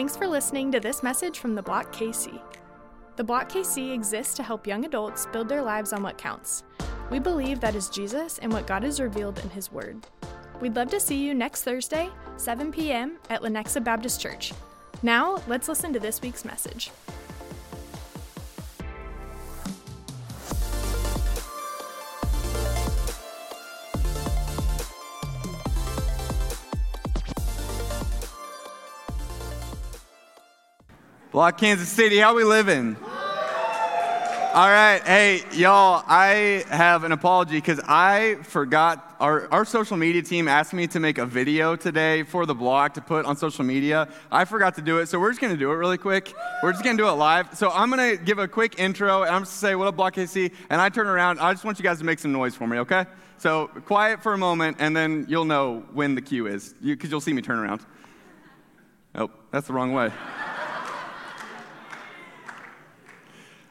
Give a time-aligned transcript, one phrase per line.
[0.00, 2.40] Thanks for listening to this message from the Block KC.
[3.16, 6.64] The Block KC exists to help young adults build their lives on what counts.
[7.10, 10.06] We believe that is Jesus and what God has revealed in His Word.
[10.58, 12.08] We'd love to see you next Thursday,
[12.38, 13.18] 7 p.m.
[13.28, 14.54] at Lenexa Baptist Church.
[15.02, 16.90] Now, let's listen to this week's message.
[31.40, 32.94] Block Kansas City, how we living?
[34.52, 39.16] All right, hey, y'all, I have an apology because I forgot.
[39.20, 42.92] Our, our social media team asked me to make a video today for the blog
[42.92, 44.06] to put on social media.
[44.30, 46.34] I forgot to do it, so we're just gonna do it really quick.
[46.62, 47.56] We're just gonna do it live.
[47.56, 50.16] So I'm gonna give a quick intro, and I'm just gonna say, What up, Block
[50.16, 50.52] KC?
[50.68, 52.80] And I turn around, I just want you guys to make some noise for me,
[52.80, 53.06] okay?
[53.38, 57.12] So quiet for a moment, and then you'll know when the cue is, because you,
[57.12, 57.80] you'll see me turn around.
[59.14, 60.12] Oh, that's the wrong way.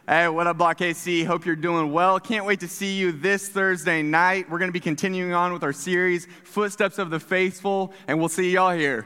[0.09, 1.23] Hey, what up, Block KC?
[1.23, 2.19] Hope you're doing well.
[2.19, 4.49] Can't wait to see you this Thursday night.
[4.49, 8.27] We're going to be continuing on with our series, Footsteps of the Faithful, and we'll
[8.27, 9.05] see y'all here.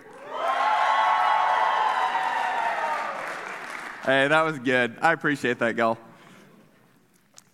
[4.06, 4.96] Hey, that was good.
[5.02, 5.98] I appreciate that, y'all.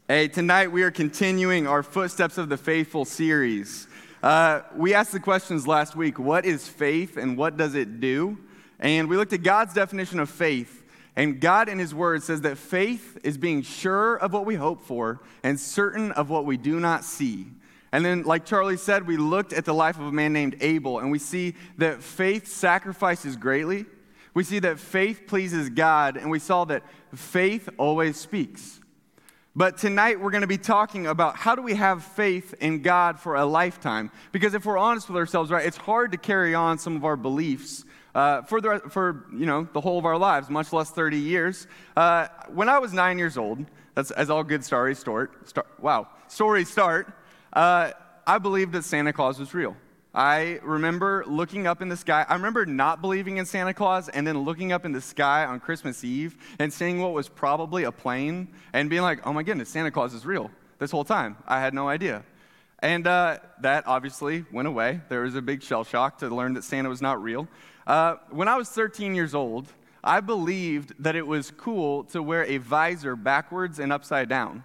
[0.08, 3.88] Hey, tonight we are continuing our Footsteps of the Faithful series.
[4.22, 8.38] Uh, we asked the questions last week what is faith and what does it do?
[8.80, 10.79] And we looked at God's definition of faith
[11.20, 14.82] and God in His Word says that faith is being sure of what we hope
[14.82, 17.48] for and certain of what we do not see.
[17.92, 21.00] And then, like Charlie said, we looked at the life of a man named Abel,
[21.00, 23.86] and we see that faith sacrifices greatly.
[24.34, 28.80] We see that faith pleases God, and we saw that faith always speaks.
[29.54, 33.20] But tonight we're going to be talking about how do we have faith in God
[33.20, 34.10] for a lifetime?
[34.32, 37.18] Because if we're honest with ourselves, right, it's hard to carry on some of our
[37.18, 37.84] beliefs
[38.16, 41.68] uh, for, the, for you know, the whole of our lives, much less 30 years.
[41.96, 43.66] Uh, when I was nine years old,
[43.96, 47.12] that's as all good stories start, start wow, stories start,
[47.54, 47.92] uh,
[48.26, 49.76] I believed that Santa Claus was real.
[50.14, 52.26] I remember looking up in the sky.
[52.28, 55.60] I remember not believing in Santa Claus and then looking up in the sky on
[55.60, 59.70] Christmas Eve and seeing what was probably a plane and being like, oh my goodness,
[59.70, 60.50] Santa Claus is real
[60.80, 61.38] this whole time.
[61.48, 62.24] I had no idea.
[62.80, 65.02] And uh, that obviously went away.
[65.10, 67.48] There was a big shell shock to learn that Santa was not real.
[67.90, 69.66] Uh, when I was 13 years old,
[70.04, 74.64] I believed that it was cool to wear a visor backwards and upside down.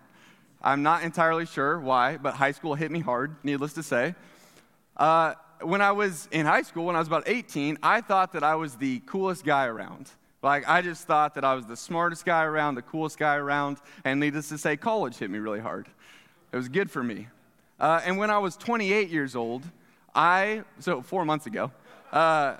[0.60, 4.14] I'm not entirely sure why, but high school hit me hard, needless to say.
[4.98, 8.44] Uh, when I was in high school, when I was about 18, I thought that
[8.44, 10.10] I was the coolest guy around.
[10.42, 13.78] Like, I just thought that I was the smartest guy around, the coolest guy around,
[14.04, 15.88] and needless to say, college hit me really hard.
[16.52, 17.28] It was good for me.
[17.80, 19.62] Uh, and when I was 28 years old,
[20.14, 21.72] I, so four months ago,
[22.12, 22.56] uh,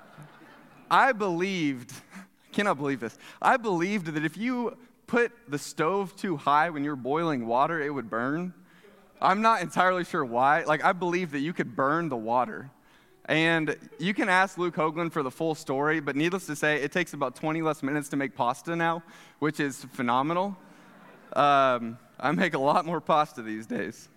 [0.89, 6.37] I believed, I cannot believe this, I believed that if you put the stove too
[6.37, 8.53] high when you're boiling water, it would burn.
[9.21, 10.63] I'm not entirely sure why.
[10.63, 12.69] Like, I believe that you could burn the water.
[13.27, 16.91] And you can ask Luke Hoagland for the full story, but needless to say, it
[16.91, 19.01] takes about 20 less minutes to make pasta now,
[19.39, 20.55] which is phenomenal.
[21.33, 24.09] Um, I make a lot more pasta these days.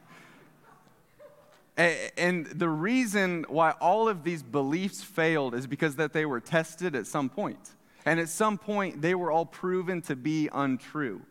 [1.79, 6.97] And the reason why all of these beliefs failed is because that they were tested
[6.97, 7.71] at some point.
[8.05, 11.23] And at some point, they were all proven to be untrue.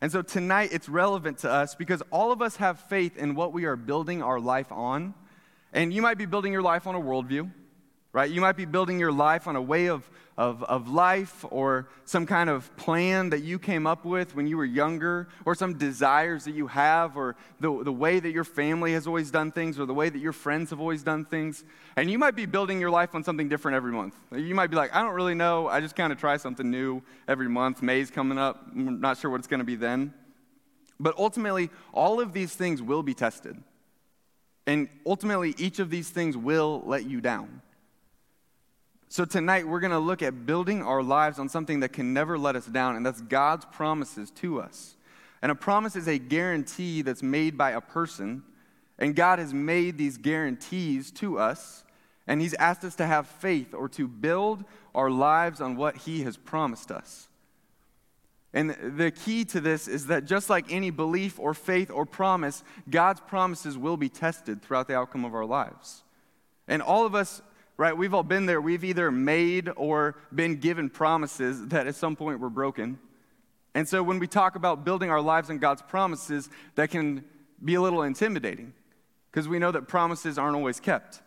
[0.00, 3.52] And so tonight, it's relevant to us because all of us have faith in what
[3.52, 5.12] we are building our life on.
[5.72, 7.50] And you might be building your life on a worldview
[8.14, 8.30] right?
[8.30, 10.08] You might be building your life on a way of,
[10.38, 14.56] of, of life or some kind of plan that you came up with when you
[14.56, 18.92] were younger or some desires that you have or the, the way that your family
[18.92, 21.64] has always done things or the way that your friends have always done things.
[21.96, 24.14] And you might be building your life on something different every month.
[24.30, 25.66] You might be like, I don't really know.
[25.66, 27.82] I just kind of try something new every month.
[27.82, 28.64] May's coming up.
[28.70, 30.14] I'm not sure what it's going to be then.
[31.00, 33.60] But ultimately, all of these things will be tested.
[34.68, 37.60] And ultimately, each of these things will let you down.
[39.08, 42.36] So, tonight we're going to look at building our lives on something that can never
[42.36, 44.96] let us down, and that's God's promises to us.
[45.42, 48.42] And a promise is a guarantee that's made by a person,
[48.98, 51.84] and God has made these guarantees to us,
[52.26, 54.64] and He's asked us to have faith or to build
[54.94, 57.28] our lives on what He has promised us.
[58.54, 62.62] And the key to this is that just like any belief or faith or promise,
[62.88, 66.04] God's promises will be tested throughout the outcome of our lives.
[66.68, 67.42] And all of us
[67.76, 67.96] right?
[67.96, 68.60] We've all been there.
[68.60, 72.98] We've either made or been given promises that at some point were broken.
[73.74, 77.24] And so when we talk about building our lives on God's promises, that can
[77.62, 78.72] be a little intimidating
[79.30, 81.20] because we know that promises aren't always kept.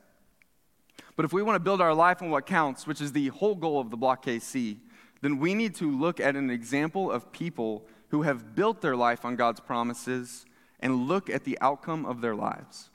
[1.18, 3.56] But if we want to build our life on what counts, which is the whole
[3.56, 4.78] goal of the Block KC,
[5.22, 9.26] then we need to look at an example of people who have built their life
[9.26, 10.46] on God's promises
[10.80, 12.90] and look at the outcome of their lives.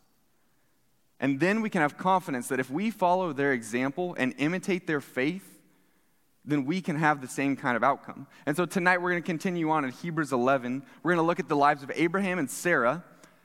[1.22, 5.00] And then we can have confidence that if we follow their example and imitate their
[5.00, 5.60] faith,
[6.44, 8.26] then we can have the same kind of outcome.
[8.44, 10.82] And so tonight we're going to continue on in Hebrews 11.
[11.02, 13.04] We're going to look at the lives of Abraham and Sarah.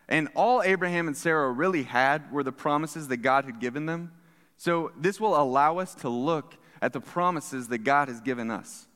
[0.09, 4.11] And all Abraham and Sarah really had were the promises that God had given them.
[4.57, 8.87] So this will allow us to look at the promises that God has given us.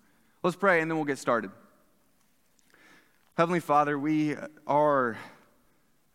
[0.41, 1.51] Let's pray and then we'll get started.
[3.37, 4.35] Heavenly Father, we
[4.65, 5.17] are,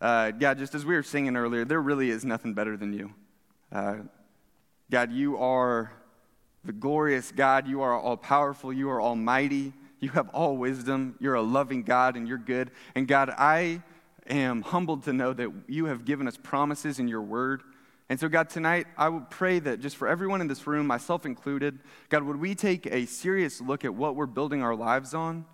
[0.00, 3.12] uh, God, just as we were singing earlier, there really is nothing better than you.
[3.72, 3.96] Uh,
[4.90, 5.92] God, you are
[6.64, 7.66] the glorious God.
[7.66, 8.72] You are all powerful.
[8.72, 9.72] You are almighty.
[10.00, 11.16] You have all wisdom.
[11.18, 12.70] You're a loving God and you're good.
[12.94, 13.82] And God, I
[14.28, 17.62] am humbled to know that you have given us promises in your word.
[18.08, 21.26] And so, God, tonight I would pray that just for everyone in this room, myself
[21.26, 25.44] included, God, would we take a serious look at what we're building our lives on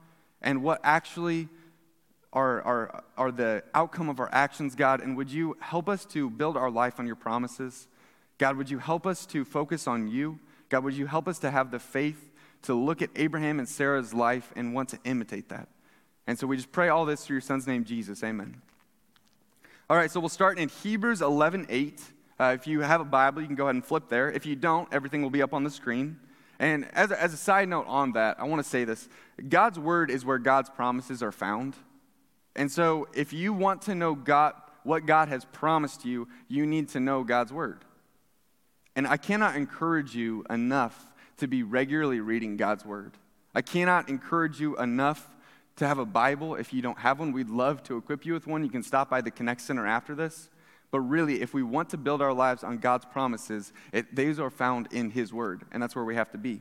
[0.43, 1.49] and what actually
[2.32, 5.00] are, are, are the outcome of our actions, God?
[5.00, 7.88] And would you help us to build our life on your promises?
[8.38, 10.38] God, would you help us to focus on you?
[10.69, 12.31] God, would you help us to have the faith
[12.62, 15.69] to look at Abraham and Sarah's life and want to imitate that?
[16.26, 18.23] And so we just pray all this through your son's name, Jesus.
[18.25, 18.62] Amen.
[19.90, 22.00] All right, so we'll start in Hebrews 11 8.
[22.40, 24.31] Uh, if you have a Bible, you can go ahead and flip there.
[24.31, 26.19] If you don't, everything will be up on the screen.
[26.58, 29.08] And as a, as a side note on that, I want to say this
[29.49, 31.75] God's word is where God's promises are found.
[32.54, 36.88] And so if you want to know God, what God has promised you, you need
[36.90, 37.84] to know God's word.
[38.94, 43.12] And I cannot encourage you enough to be regularly reading God's Word.
[43.54, 45.28] I cannot encourage you enough
[45.76, 46.54] to have a Bible.
[46.54, 48.62] If you don't have one, we'd love to equip you with one.
[48.62, 50.50] You can stop by the Connect Center after this.
[50.90, 54.06] But really, if we want to build our lives on God's promises, it,
[54.38, 56.60] are found in His Word, and that's where we have to be.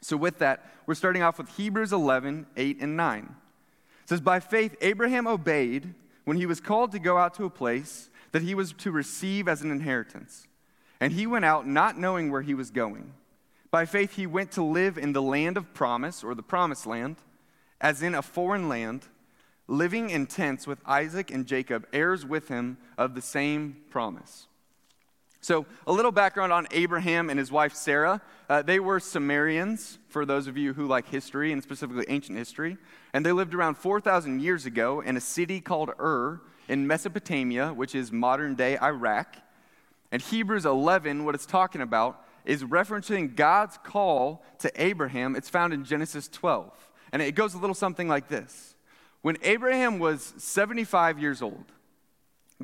[0.00, 3.34] So, with that, we're starting off with Hebrews 11, 8, and 9.
[4.04, 7.50] It says, By faith, Abraham obeyed when he was called to go out to a
[7.50, 10.46] place that he was to receive as an inheritance.
[11.00, 13.12] And he went out not knowing where he was going.
[13.70, 17.16] By faith, he went to live in the land of promise, or the promised land,
[17.80, 19.06] as in a foreign land,
[19.66, 24.48] living in tents with Isaac and Jacob, heirs with him of the same promise.
[25.44, 28.22] So, a little background on Abraham and his wife Sarah.
[28.48, 32.78] Uh, they were Sumerians, for those of you who like history, and specifically ancient history.
[33.12, 37.94] And they lived around 4,000 years ago in a city called Ur in Mesopotamia, which
[37.94, 39.36] is modern day Iraq.
[40.10, 45.36] And Hebrews 11, what it's talking about, is referencing God's call to Abraham.
[45.36, 46.72] It's found in Genesis 12.
[47.12, 48.76] And it goes a little something like this
[49.20, 51.66] When Abraham was 75 years old,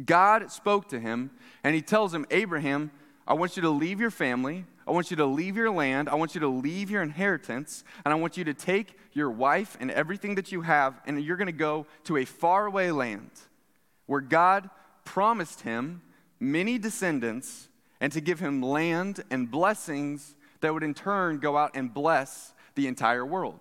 [0.04, 1.30] God spoke to him
[1.64, 2.90] and he tells him, Abraham,
[3.26, 4.64] I want you to leave your family.
[4.86, 6.08] I want you to leave your land.
[6.08, 7.84] I want you to leave your inheritance.
[8.04, 11.36] And I want you to take your wife and everything that you have, and you're
[11.36, 13.30] going to go to a faraway land
[14.06, 14.70] where God
[15.04, 16.02] promised him
[16.40, 17.68] many descendants
[18.00, 22.54] and to give him land and blessings that would in turn go out and bless
[22.74, 23.60] the entire world.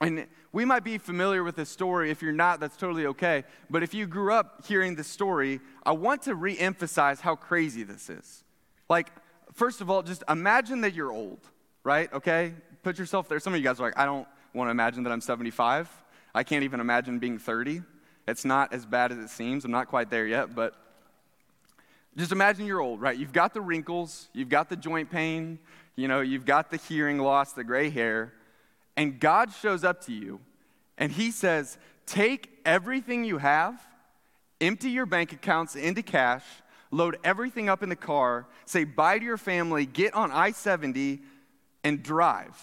[0.00, 2.12] And we might be familiar with this story.
[2.12, 3.42] If you're not, that's totally okay.
[3.68, 7.82] But if you grew up hearing this story, I want to re emphasize how crazy
[7.82, 8.44] this is.
[8.88, 9.10] Like,
[9.52, 11.40] first of all, just imagine that you're old,
[11.82, 12.10] right?
[12.12, 12.54] Okay?
[12.84, 13.40] Put yourself there.
[13.40, 15.90] Some of you guys are like, I don't want to imagine that I'm 75.
[16.36, 17.82] I can't even imagine being 30.
[18.28, 19.64] It's not as bad as it seems.
[19.64, 20.76] I'm not quite there yet, but
[22.16, 23.18] just imagine you're old, right?
[23.18, 25.58] You've got the wrinkles, you've got the joint pain,
[25.96, 28.32] you know, you've got the hearing loss, the gray hair,
[28.96, 30.40] and God shows up to you
[30.98, 33.80] and He says, Take everything you have,
[34.60, 36.44] empty your bank accounts into cash,
[36.90, 41.20] load everything up in the car, say bye to your family, get on I 70,
[41.82, 42.56] and drive.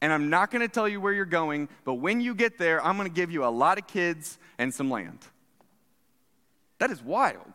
[0.00, 2.84] And I'm not going to tell you where you're going, but when you get there,
[2.84, 5.20] I'm going to give you a lot of kids and some land.
[6.78, 7.52] That is wild.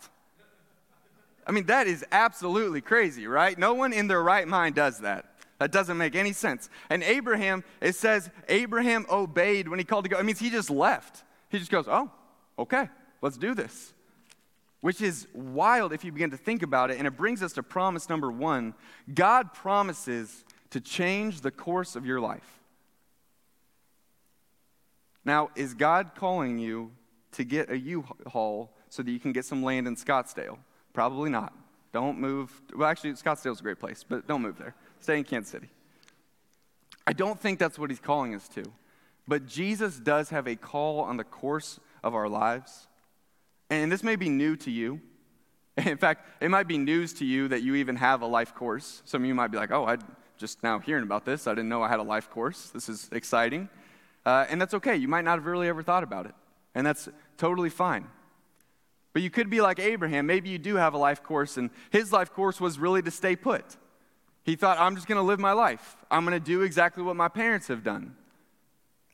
[1.46, 3.58] I mean, that is absolutely crazy, right?
[3.58, 5.37] No one in their right mind does that.
[5.60, 6.70] That doesn't make any sense.
[6.90, 10.20] And Abraham, it says Abraham obeyed when he called to go.
[10.20, 11.24] It means he just left.
[11.50, 12.12] He just goes, oh,
[12.60, 12.90] okay,
[13.22, 13.94] let's do this.
[14.82, 17.00] Which is wild if you begin to think about it.
[17.00, 18.76] And it brings us to promise number one
[19.12, 22.60] God promises to change the course of your life.
[25.26, 26.92] Now, is God calling you
[27.34, 30.58] to get a U haul so that you can get some land in Scottsdale?
[30.94, 31.54] Probably not.
[31.92, 32.62] Don't move.
[32.76, 34.76] Well, actually, Scottsdale's a great place, but don't move there.
[35.00, 35.70] Stay in Kansas City.
[37.06, 38.64] I don't think that's what he's calling us to.
[39.28, 42.88] But Jesus does have a call on the course of our lives.
[43.70, 45.02] And this may be new to you.
[45.78, 49.02] In fact, it might be news to you that you even have a life course.
[49.06, 49.98] Some of you might be like, oh, I
[50.38, 51.48] just now hearing about this.
[51.48, 52.70] I didn't know I had a life course.
[52.70, 53.70] This is exciting.
[54.26, 54.96] Uh, and that's okay.
[54.96, 56.36] You might not have really ever thought about it.
[56.76, 58.08] And that's totally fine.
[59.14, 60.28] But you could be like Abraham.
[60.28, 63.36] Maybe you do have a life course, and his life course was really to stay
[63.36, 63.64] put.
[64.48, 65.98] He thought, I'm just going to live my life.
[66.10, 68.16] I'm going to do exactly what my parents have done.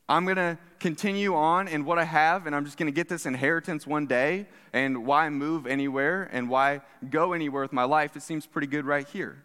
[0.08, 3.08] I'm going to continue on in what I have, and I'm just going to get
[3.08, 4.46] this inheritance one day.
[4.72, 8.14] And why move anywhere and why go anywhere with my life?
[8.14, 9.42] It seems pretty good right here.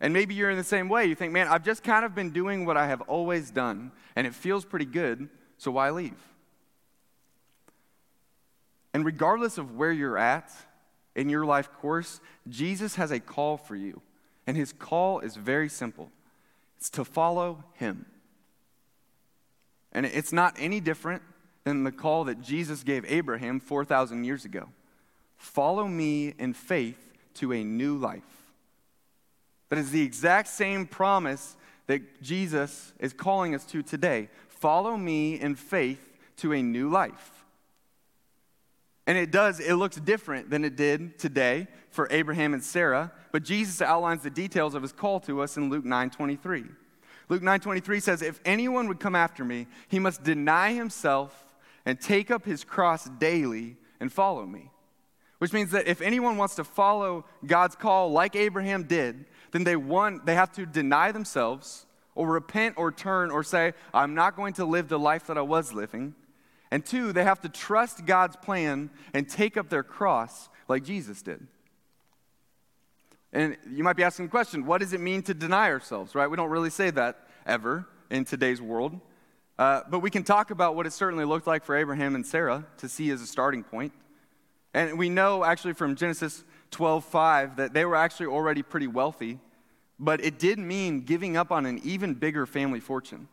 [0.00, 1.06] And maybe you're in the same way.
[1.06, 4.28] You think, man, I've just kind of been doing what I have always done, and
[4.28, 6.22] it feels pretty good, so why leave?
[8.94, 10.52] And regardless of where you're at
[11.16, 14.02] in your life course, Jesus has a call for you.
[14.48, 16.10] And his call is very simple
[16.78, 18.06] it's to follow him.
[19.92, 21.22] And it's not any different
[21.64, 24.68] than the call that Jesus gave Abraham 4,000 years ago
[25.36, 28.22] follow me in faith to a new life.
[29.68, 31.54] That is the exact same promise
[31.86, 34.30] that Jesus is calling us to today.
[34.48, 37.37] Follow me in faith to a new life.
[39.08, 43.42] And it does, it looks different than it did today for Abraham and Sarah, but
[43.42, 46.66] Jesus outlines the details of his call to us in Luke 9 23.
[47.30, 51.54] Luke 9:23 says, "If anyone would come after me, he must deny himself
[51.86, 54.70] and take up his cross daily and follow me."
[55.38, 59.76] Which means that if anyone wants to follow God's call like Abraham did, then they
[59.76, 64.52] want, they have to deny themselves or repent or turn or say, "I'm not going
[64.54, 66.14] to live the life that I was living."
[66.70, 71.22] And two, they have to trust God's plan and take up their cross like Jesus
[71.22, 71.46] did.
[73.32, 76.28] And you might be asking the question what does it mean to deny ourselves, right?
[76.28, 79.00] We don't really say that ever in today's world.
[79.58, 82.64] Uh, but we can talk about what it certainly looked like for Abraham and Sarah
[82.78, 83.92] to see as a starting point.
[84.72, 89.40] And we know actually from Genesis 12:5 that they were actually already pretty wealthy,
[89.98, 93.28] but it did mean giving up on an even bigger family fortune.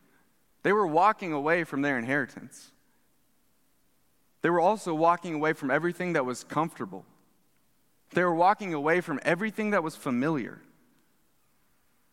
[0.62, 2.72] They were walking away from their inheritance.
[4.42, 7.04] They were also walking away from everything that was comfortable
[8.12, 10.60] they were walking away from everything that was familiar.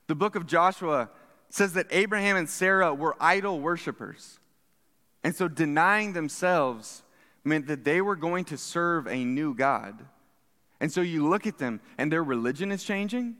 [0.07, 1.09] The book of Joshua
[1.49, 4.39] says that Abraham and Sarah were idol worshippers.
[5.23, 7.03] And so denying themselves
[7.43, 10.05] meant that they were going to serve a new God.
[10.79, 13.35] And so you look at them, and their religion is changing,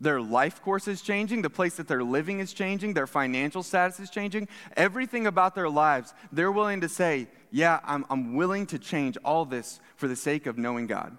[0.00, 4.00] their life course is changing, the place that they're living is changing, their financial status
[4.00, 4.48] is changing.
[4.76, 9.44] Everything about their lives, they're willing to say, Yeah, I'm, I'm willing to change all
[9.44, 11.16] this for the sake of knowing God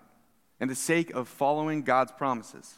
[0.60, 2.74] and the sake of following God's promises.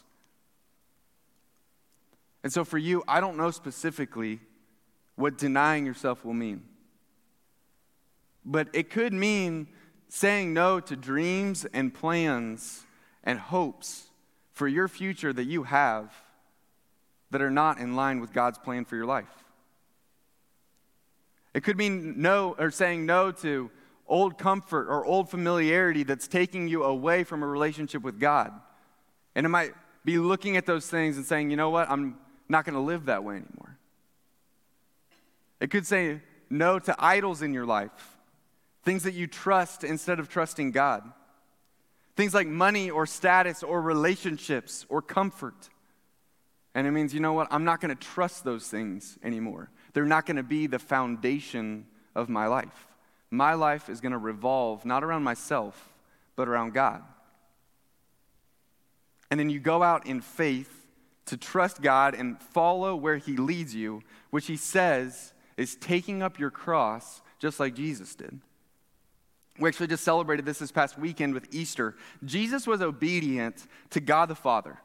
[2.44, 4.38] And so, for you, I don't know specifically
[5.16, 6.62] what denying yourself will mean.
[8.44, 9.66] But it could mean
[10.08, 12.84] saying no to dreams and plans
[13.24, 14.04] and hopes
[14.52, 16.14] for your future that you have
[17.32, 19.47] that are not in line with God's plan for your life.
[21.54, 23.70] It could mean no or saying no to
[24.06, 28.52] old comfort or old familiarity that's taking you away from a relationship with God.
[29.34, 29.72] And it might
[30.04, 32.16] be looking at those things and saying, you know what, I'm
[32.48, 33.76] not going to live that way anymore.
[35.60, 38.16] It could say no to idols in your life,
[38.84, 41.02] things that you trust instead of trusting God.
[42.16, 45.68] Things like money or status or relationships or comfort.
[46.74, 49.70] And it means, you know what, I'm not going to trust those things anymore.
[49.98, 52.86] They're not going to be the foundation of my life
[53.30, 55.90] my life is going to revolve not around myself,
[56.36, 57.02] but around God.
[59.30, 60.86] And then you go out in faith
[61.26, 66.38] to trust God and follow where He leads you, which He says is taking up
[66.38, 68.40] your cross just like Jesus did.
[69.58, 71.96] We actually just celebrated this this past weekend with Easter.
[72.24, 74.78] Jesus was obedient to God the Father,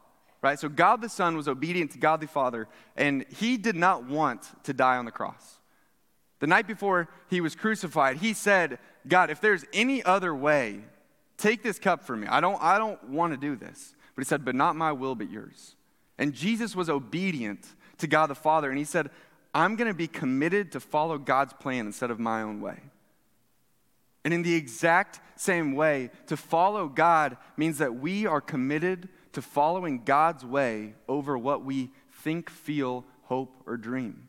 [0.44, 0.60] right?
[0.60, 4.44] So God the Son was obedient to God the Father, and He did not want
[4.66, 5.60] to die on the cross.
[6.44, 10.82] The night before he was crucified, he said, God, if there's any other way,
[11.38, 12.28] take this cup from me.
[12.28, 13.96] I don't, I don't want to do this.
[14.14, 15.78] But he said, But not my will, but yours.
[16.18, 17.66] And Jesus was obedient
[18.00, 19.10] to God the Father, and he said,
[19.54, 22.80] I'm going to be committed to follow God's plan instead of my own way.
[24.26, 29.42] And in the exact same way, to follow God means that we are committed to
[29.42, 34.28] following God's way over what we think, feel, hope, or dream.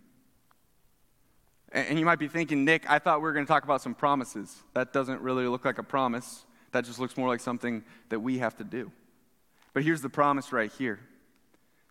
[1.73, 3.95] And you might be thinking, Nick, I thought we were going to talk about some
[3.95, 4.63] promises.
[4.75, 6.45] That doesn't really look like a promise.
[6.73, 8.93] That just looks more like something that we have to do.
[9.73, 11.01] But here's the promise right here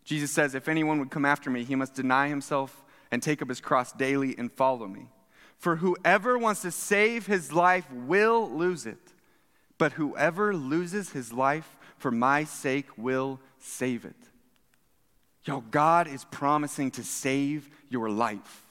[0.06, 3.50] Jesus says, If anyone would come after me, he must deny himself and take up
[3.50, 5.08] his cross daily and follow me.
[5.58, 9.14] For whoever wants to save his life will lose it,
[9.78, 14.18] but whoever loses his life for my sake will save it.
[15.46, 18.66] Yo, God is promising to save your life.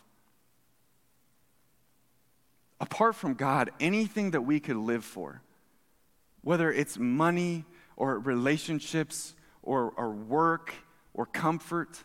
[2.78, 5.40] Apart from God, anything that we could live for,
[6.42, 7.64] whether it's money
[7.96, 10.74] or relationships or, or work
[11.14, 12.04] or comfort,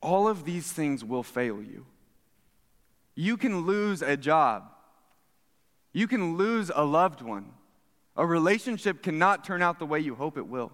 [0.00, 1.84] all of these things will fail you.
[3.14, 4.70] You can lose a job.
[5.92, 7.52] You can lose a loved one.
[8.16, 10.72] A relationship cannot turn out the way you hope it will.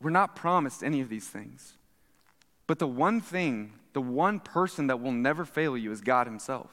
[0.00, 1.74] We're not promised any of these things.
[2.66, 6.70] But the one thing, the one person that will never fail you is God Himself.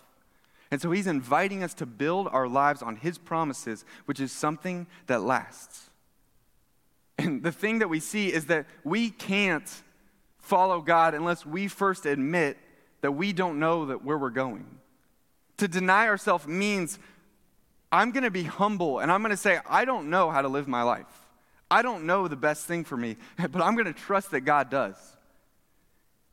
[0.72, 4.88] And so He's inviting us to build our lives on His promises, which is something
[5.08, 5.90] that lasts.
[7.18, 9.70] And the thing that we see is that we can't
[10.38, 12.58] follow God unless we first admit
[13.02, 14.66] that we don't know that where we're going.
[15.58, 17.00] To deny ourselves means
[17.92, 20.48] I'm going to be humble and I'm going to say, I don't know how to
[20.48, 21.06] live my life.
[21.70, 24.70] I don't know the best thing for me, but I'm going to trust that God
[24.70, 24.96] does.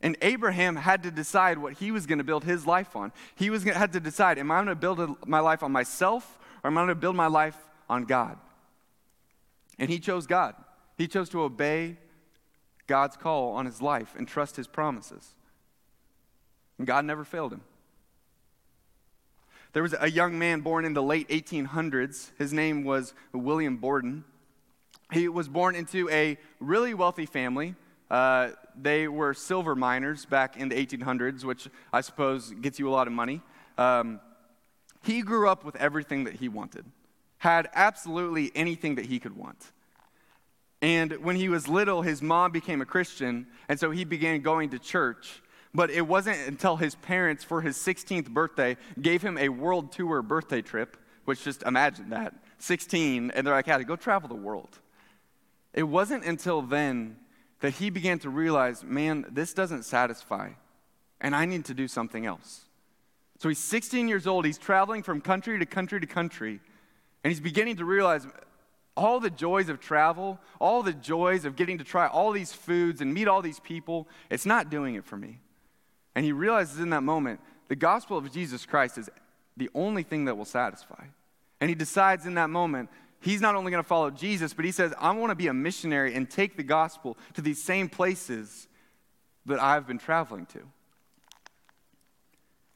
[0.00, 3.12] And Abraham had to decide what he was going to build his life on.
[3.36, 5.72] He was going to, had to decide, am I going to build my life on
[5.72, 7.56] myself or am I going to build my life
[7.88, 8.38] on God?
[9.78, 10.54] And he chose God.
[10.98, 11.96] He chose to obey
[12.86, 15.34] God's call on his life and trust his promises.
[16.78, 17.62] And God never failed him.
[19.74, 22.30] There was a young man born in the late 1800s.
[22.38, 24.22] His name was William Borden.
[25.12, 27.74] He was born into a really wealthy family.
[28.08, 28.50] Uh,
[28.80, 33.08] they were silver miners back in the 1800s, which I suppose gets you a lot
[33.08, 33.40] of money.
[33.76, 34.20] Um,
[35.02, 36.84] he grew up with everything that he wanted,
[37.38, 39.72] had absolutely anything that he could want.
[40.82, 44.70] And when he was little, his mom became a Christian, and so he began going
[44.70, 45.42] to church.
[45.74, 50.22] But it wasn't until his parents, for his 16th birthday, gave him a world tour
[50.22, 54.78] birthday trip, which just imagine that 16, and they're like, "Yeah, go travel the world."
[55.72, 57.18] It wasn't until then
[57.60, 60.50] that he began to realize, man, this doesn't satisfy,
[61.20, 62.66] and I need to do something else.
[63.38, 66.60] So he's 16 years old, he's traveling from country to country to country,
[67.24, 68.26] and he's beginning to realize
[68.96, 73.00] all the joys of travel, all the joys of getting to try all these foods
[73.00, 75.40] and meet all these people, it's not doing it for me.
[76.14, 79.10] And he realizes in that moment, the gospel of Jesus Christ is
[79.56, 81.04] the only thing that will satisfy.
[81.60, 84.72] And he decides in that moment he's not only going to follow Jesus, but he
[84.72, 88.68] says, I want to be a missionary and take the gospel to these same places
[89.46, 90.60] that I've been traveling to.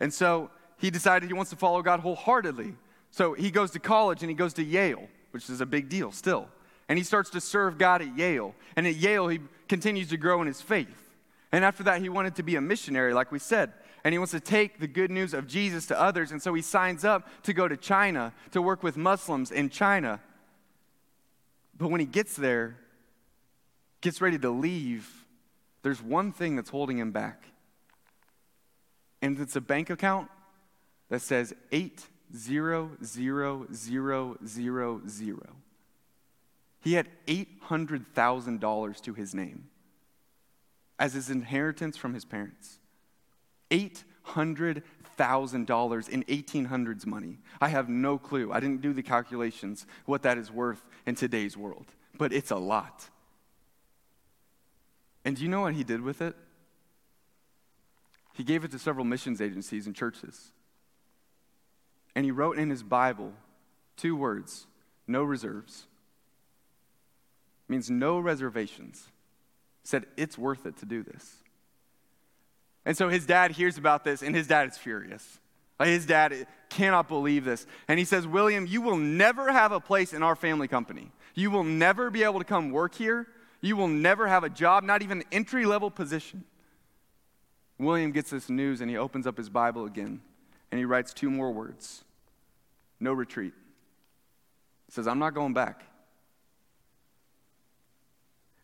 [0.01, 2.75] And so he decided he wants to follow God wholeheartedly.
[3.11, 6.13] So he goes to college and he goes to Yale, which is a big deal
[6.13, 6.49] still.
[6.89, 8.55] And he starts to serve God at Yale.
[8.77, 11.08] And at Yale, he continues to grow in his faith.
[11.51, 13.73] And after that, he wanted to be a missionary, like we said.
[14.05, 16.31] And he wants to take the good news of Jesus to others.
[16.31, 20.21] And so he signs up to go to China to work with Muslims in China.
[21.77, 22.77] But when he gets there,
[24.01, 25.25] gets ready to leave,
[25.83, 27.45] there's one thing that's holding him back.
[29.23, 30.29] And it's a bank account
[31.09, 32.97] that says 800000.
[36.81, 39.65] He had $800,000 to his name
[40.99, 42.81] as his inheritance from his parents.
[43.71, 47.39] $800,000 in 1800s money.
[47.61, 48.53] I have no clue.
[48.53, 52.57] I didn't do the calculations what that is worth in today's world, but it's a
[52.57, 53.09] lot.
[55.25, 56.35] And do you know what he did with it?
[58.33, 60.53] He gave it to several missions agencies and churches.
[62.15, 63.33] And he wrote in his Bible
[63.97, 64.67] two words
[65.07, 65.87] no reserves.
[67.69, 69.09] It means no reservations.
[69.89, 71.37] Said it's worth it to do this.
[72.85, 75.41] And so his dad hears about this, and his dad is furious.
[75.83, 77.67] His dad cannot believe this.
[77.89, 81.11] And he says, William, you will never have a place in our family company.
[81.35, 83.29] You will never be able to come work here.
[83.63, 86.45] You will never have a job, not even an entry level position.
[87.79, 90.21] William gets this news and he opens up his Bible again
[90.71, 92.05] and he writes two more words
[93.01, 93.55] no retreat.
[94.85, 95.83] He says, I'm not going back.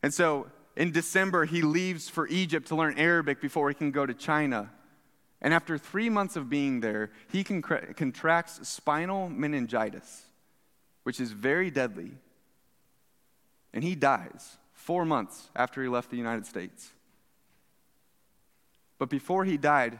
[0.02, 4.04] And so in December, he leaves for Egypt to learn Arabic before he can go
[4.04, 4.70] to China.
[5.40, 10.22] And after three months of being there, he contracts spinal meningitis,
[11.04, 12.12] which is very deadly.
[13.72, 16.90] And he dies four months after he left the United States.
[18.98, 19.98] But before he died,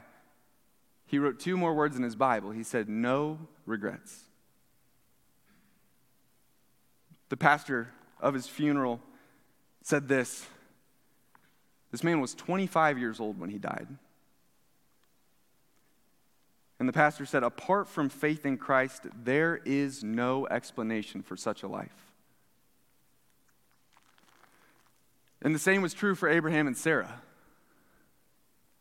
[1.07, 2.51] he wrote two more words in his Bible.
[2.51, 4.25] He said, No regrets.
[7.29, 9.01] The pastor of his funeral
[9.83, 10.47] said this
[11.95, 13.87] This man was 25 years old when he died.
[16.81, 21.63] And the pastor said, apart from faith in Christ, there is no explanation for such
[21.63, 21.95] a life.
[25.41, 27.23] And the same was true for Abraham and Sarah.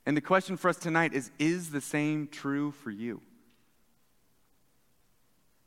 [0.07, 3.21] And the question for us tonight is Is the same true for you?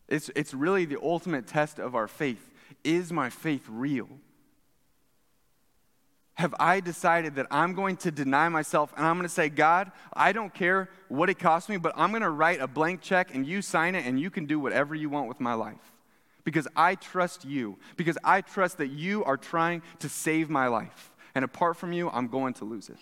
[0.09, 2.51] It's, it's really the ultimate test of our faith.
[2.83, 4.09] Is my faith real?
[6.37, 9.91] Have I decided that I'm going to deny myself and I'm going to say, God,
[10.13, 13.35] I don't care what it costs me, but I'm going to write a blank check
[13.35, 15.95] and you sign it and you can do whatever you want with my life?
[16.45, 21.11] Because I trust you, because I trust that you are trying to save my life.
[21.35, 22.99] And apart from you, I'm going to lose it.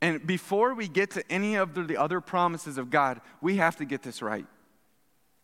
[0.00, 3.84] And before we get to any of the other promises of God, we have to
[3.84, 4.46] get this right.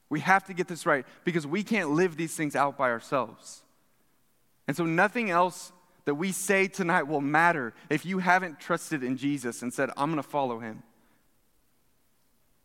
[0.09, 3.65] We have to get this right because we can't live these things out by ourselves.
[4.69, 5.73] And so nothing else
[6.05, 10.11] that we say tonight will matter if you haven't trusted in Jesus and said, I'm
[10.11, 10.83] going to follow him.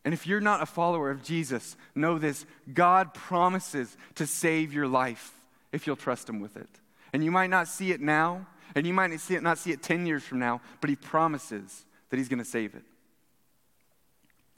[0.04, 4.86] And if you're not a follower of Jesus, know this God promises to save your
[4.86, 5.32] life
[5.72, 6.68] if you'll trust him with it.
[7.12, 9.72] And you might not see it now, and you might not see it, not see
[9.72, 12.84] it 10 years from now, but he promises that he's going to save it.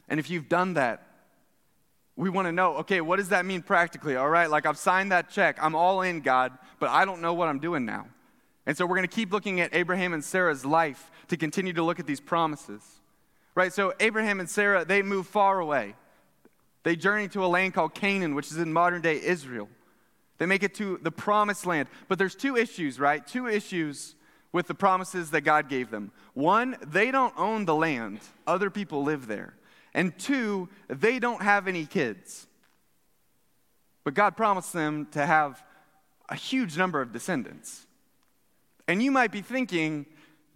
[0.09, 1.07] And if you've done that,
[2.15, 4.17] we want to know okay, what does that mean practically?
[4.17, 7.33] All right, like I've signed that check, I'm all in, God, but I don't know
[7.35, 8.07] what I'm doing now.
[8.67, 11.83] And so we're going to keep looking at Abraham and Sarah's life to continue to
[11.83, 12.83] look at these promises.
[13.55, 13.73] Right?
[13.73, 15.95] So Abraham and Sarah, they move far away.
[16.85, 19.69] They journey to a land called Canaan, which is in modern day Israel.
[20.39, 21.89] They make it to the promised land.
[22.09, 23.25] But there's two issues, right?
[23.25, 24.15] Two issues
[24.53, 26.13] with the promises that God gave them.
[26.35, 29.55] One, they don't own the land, other people live there.
[29.95, 32.47] And two, they don't have any kids.
[34.05, 35.63] But God promised them to have
[36.29, 37.87] a huge number of descendants.
[38.89, 40.07] And you might be thinking,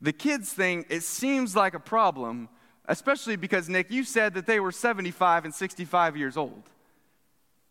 [0.01, 2.49] the kids thing, it seems like a problem,
[2.87, 6.62] especially because, Nick, you said that they were 75 and 65 years old,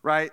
[0.01, 0.31] right?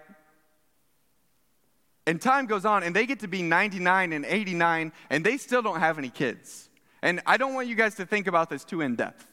[2.07, 5.63] And time goes on, and they get to be 99 and 89, and they still
[5.63, 6.69] don't have any kids.
[7.03, 9.27] And I don't want you guys to think about this too in depth,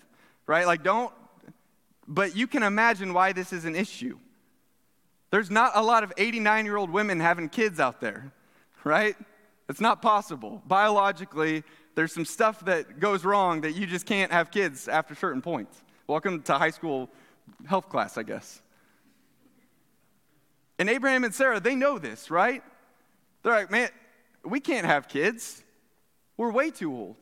[0.45, 0.65] right?
[0.65, 1.13] Like, don't,
[2.07, 4.17] but you can imagine why this is an issue.
[5.31, 8.31] There's not a lot of 89 year old women having kids out there,
[8.83, 9.15] right?
[9.69, 10.63] It's not possible.
[10.67, 15.43] Biologically, there's some stuff that goes wrong that you just can't have kids after certain
[15.43, 15.83] points.
[16.07, 17.07] Welcome to high school
[17.67, 18.63] health class, I guess.
[20.79, 22.63] And Abraham and Sarah, they know this, right?
[23.43, 23.89] They're like, man,
[24.43, 25.63] we can't have kids.
[26.35, 27.17] We're way too old.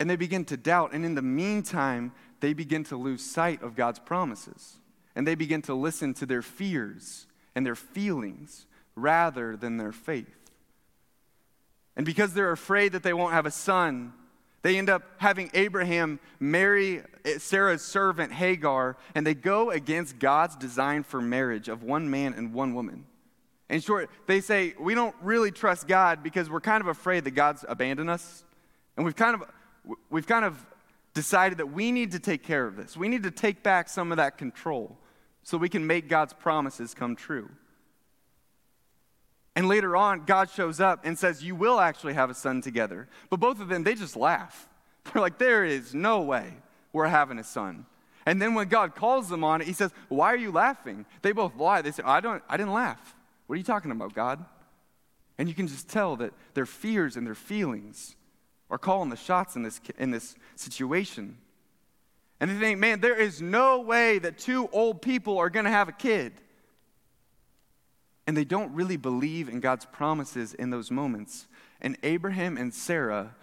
[0.00, 0.94] And they begin to doubt.
[0.94, 4.78] And in the meantime, they begin to lose sight of God's promises.
[5.14, 10.36] And they begin to listen to their fears and their feelings rather than their faith.
[11.96, 14.12] And because they're afraid that they won't have a son,
[14.62, 20.56] they end up having Abraham marry eh, Sarah's servant Hagar, and they go against God's
[20.56, 23.04] design for marriage of one man and one woman.
[23.68, 27.32] In short, they say, We don't really trust God because we're kind of afraid that
[27.32, 28.44] God's abandoned us.
[28.96, 30.64] And we've kind of, we've kind of
[31.14, 32.96] decided that we need to take care of this.
[32.96, 34.96] We need to take back some of that control
[35.42, 37.50] so we can make God's promises come true.
[39.54, 43.08] And later on, God shows up and says, You will actually have a son together.
[43.28, 44.68] But both of them, they just laugh.
[45.12, 46.54] They're like, There is no way
[46.92, 47.86] we're having a son.
[48.24, 51.04] And then when God calls them on it, he says, Why are you laughing?
[51.20, 51.82] They both lie.
[51.82, 53.14] They say, I, don't, I didn't laugh.
[53.46, 54.44] What are you talking about, God?
[55.38, 58.16] And you can just tell that their fears and their feelings
[58.70, 61.36] are calling the shots in this, in this situation.
[62.40, 65.70] And they think, man, there is no way that two old people are going to
[65.70, 66.32] have a kid
[68.26, 71.46] and they don't really believe in God's promises in those moments.
[71.80, 73.34] And Abraham and Sarah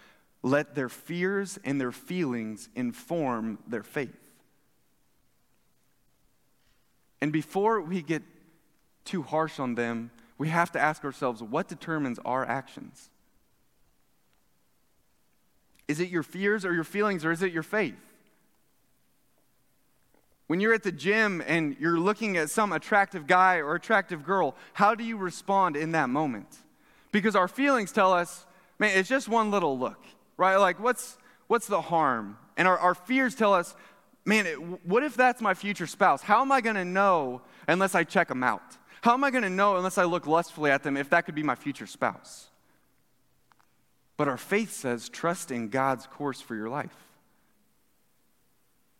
[0.42, 4.32] let their fears and their feelings inform their faith.
[7.22, 8.24] And before we get
[9.04, 13.10] too harsh on them, we have to ask ourselves what determines our actions?
[15.90, 18.09] Is it your fears or your feelings, or is it your faith?
[20.50, 24.56] When you're at the gym and you're looking at some attractive guy or attractive girl,
[24.74, 26.48] how do you respond in that moment?
[27.12, 28.48] Because our feelings tell us,
[28.80, 30.04] man, it's just one little look,
[30.38, 30.56] right?
[30.56, 32.36] Like, what's, what's the harm?
[32.58, 33.76] And our, our fears tell us,
[34.26, 34.56] man, it,
[34.88, 36.24] what if that's my future spouse?
[36.24, 38.76] How am I to know unless I check them out?
[39.02, 41.44] How am I to know unless I look lustfully at them if that could be
[41.44, 42.48] my future spouse?
[44.18, 46.96] But our faith says, trust in God's course for your life.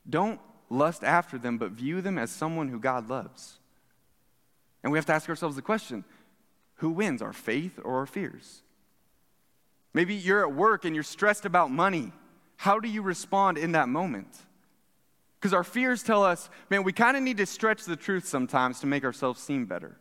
[0.08, 3.60] Don't lust after them, but view them as someone who God loves.
[4.84, 6.04] And we have to ask ourselves the question
[6.76, 8.62] who wins, our faith or our fears?
[9.94, 12.14] Maybe you're at work and you're stressed about money.
[12.58, 14.28] How do you respond in that moment?
[15.40, 18.80] Because our fears tell us, man, we kind of need to stretch the truth sometimes
[18.82, 19.98] to make ourselves seem better.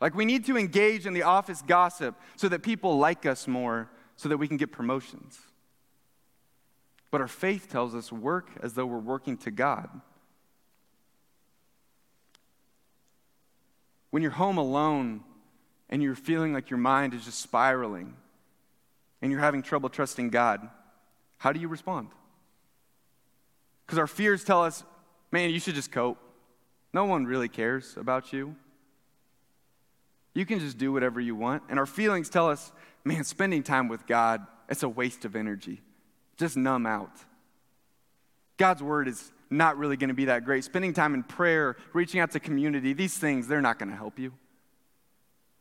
[0.00, 3.88] Like, we need to engage in the office gossip so that people like us more,
[4.16, 5.38] so that we can get promotions.
[7.12, 9.88] But our faith tells us work as though we're working to God.
[14.10, 15.22] When you're home alone
[15.90, 18.16] and you're feeling like your mind is just spiraling
[19.20, 20.66] and you're having trouble trusting God,
[21.36, 22.08] how do you respond?
[23.84, 24.82] Because our fears tell us,
[25.30, 26.18] man, you should just cope.
[26.94, 28.56] No one really cares about you.
[30.32, 31.64] You can just do whatever you want.
[31.68, 32.72] And our feelings tell us,
[33.04, 35.82] man, spending time with God, it's a waste of energy.
[36.36, 37.12] Just numb out.
[38.56, 40.64] God's word is not really going to be that great.
[40.64, 44.18] Spending time in prayer, reaching out to community, these things, they're not going to help
[44.18, 44.32] you.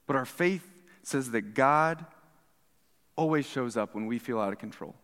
[0.08, 0.68] But our faith
[1.04, 2.06] says that God
[3.16, 4.96] always shows up when we feel out of control.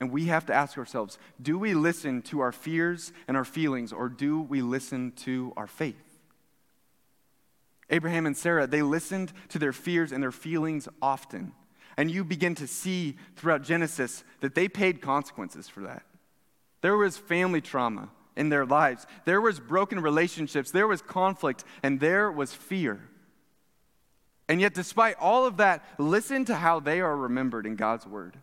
[0.00, 3.92] And we have to ask ourselves do we listen to our fears and our feelings,
[3.92, 5.96] or do we listen to our faith?
[7.90, 11.52] Abraham and Sarah, they listened to their fears and their feelings often.
[11.98, 16.04] And you begin to see throughout Genesis that they paid consequences for that.
[16.80, 21.98] There was family trauma in their lives, there was broken relationships, there was conflict, and
[21.98, 23.00] there was fear.
[24.48, 28.38] And yet, despite all of that, listen to how they are remembered in God's word.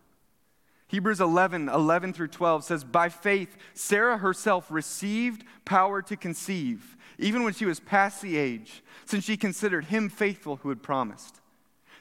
[0.88, 7.42] Hebrews 11, 11 through 12 says, By faith, Sarah herself received power to conceive, even
[7.42, 11.40] when she was past the age, since she considered him faithful who had promised.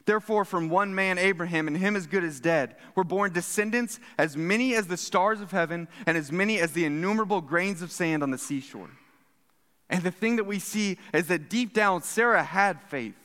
[0.06, 4.38] Therefore, from one man, Abraham, and him as good as dead, were born descendants as
[4.38, 8.22] many as the stars of heaven and as many as the innumerable grains of sand
[8.22, 8.92] on the seashore.
[9.90, 13.16] And the thing that we see is that deep down, Sarah had faith.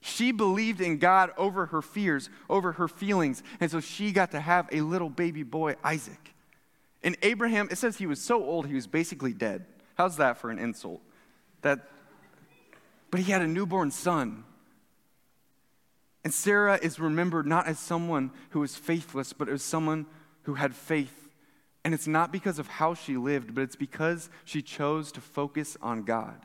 [0.00, 4.40] She believed in God over her fears, over her feelings, and so she got to
[4.40, 6.34] have a little baby boy, Isaac.
[7.02, 9.64] And Abraham, it says he was so old he was basically dead.
[9.96, 11.00] How's that for an insult?
[11.62, 11.88] That,
[13.10, 14.44] but he had a newborn son.
[16.24, 20.06] And Sarah is remembered not as someone who was faithless, but as someone
[20.42, 21.28] who had faith.
[21.84, 25.76] And it's not because of how she lived, but it's because she chose to focus
[25.80, 26.40] on God.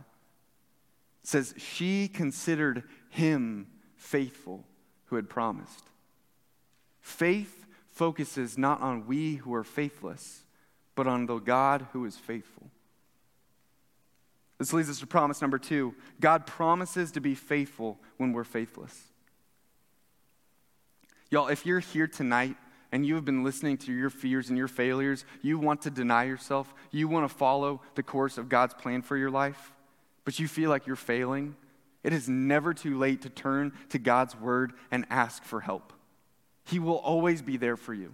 [1.24, 4.66] It says she considered him faithful
[5.06, 5.84] who had promised.
[7.02, 10.44] Faith focuses not on we who are faithless,
[10.96, 12.70] but on the God who is faithful.
[14.60, 19.12] This leads us to promise number two God promises to be faithful when we're faithless.
[21.34, 22.56] Y'all, if you're here tonight
[22.91, 26.26] and you have been listening to your fears and your failures, you want to deny
[26.26, 29.72] yourself, you want to follow the course of God's plan for your life,
[30.26, 31.56] but you feel like you're failing,
[32.04, 35.91] it is never too late to turn to God's word and ask for help.
[36.65, 38.13] He will always be there for you.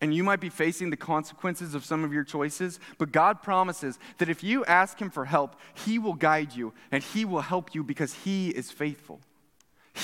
[0.00, 4.00] And you might be facing the consequences of some of your choices, but God promises
[4.16, 5.54] that if you ask Him for help,
[5.86, 9.20] He will guide you and He will help you because He is faithful.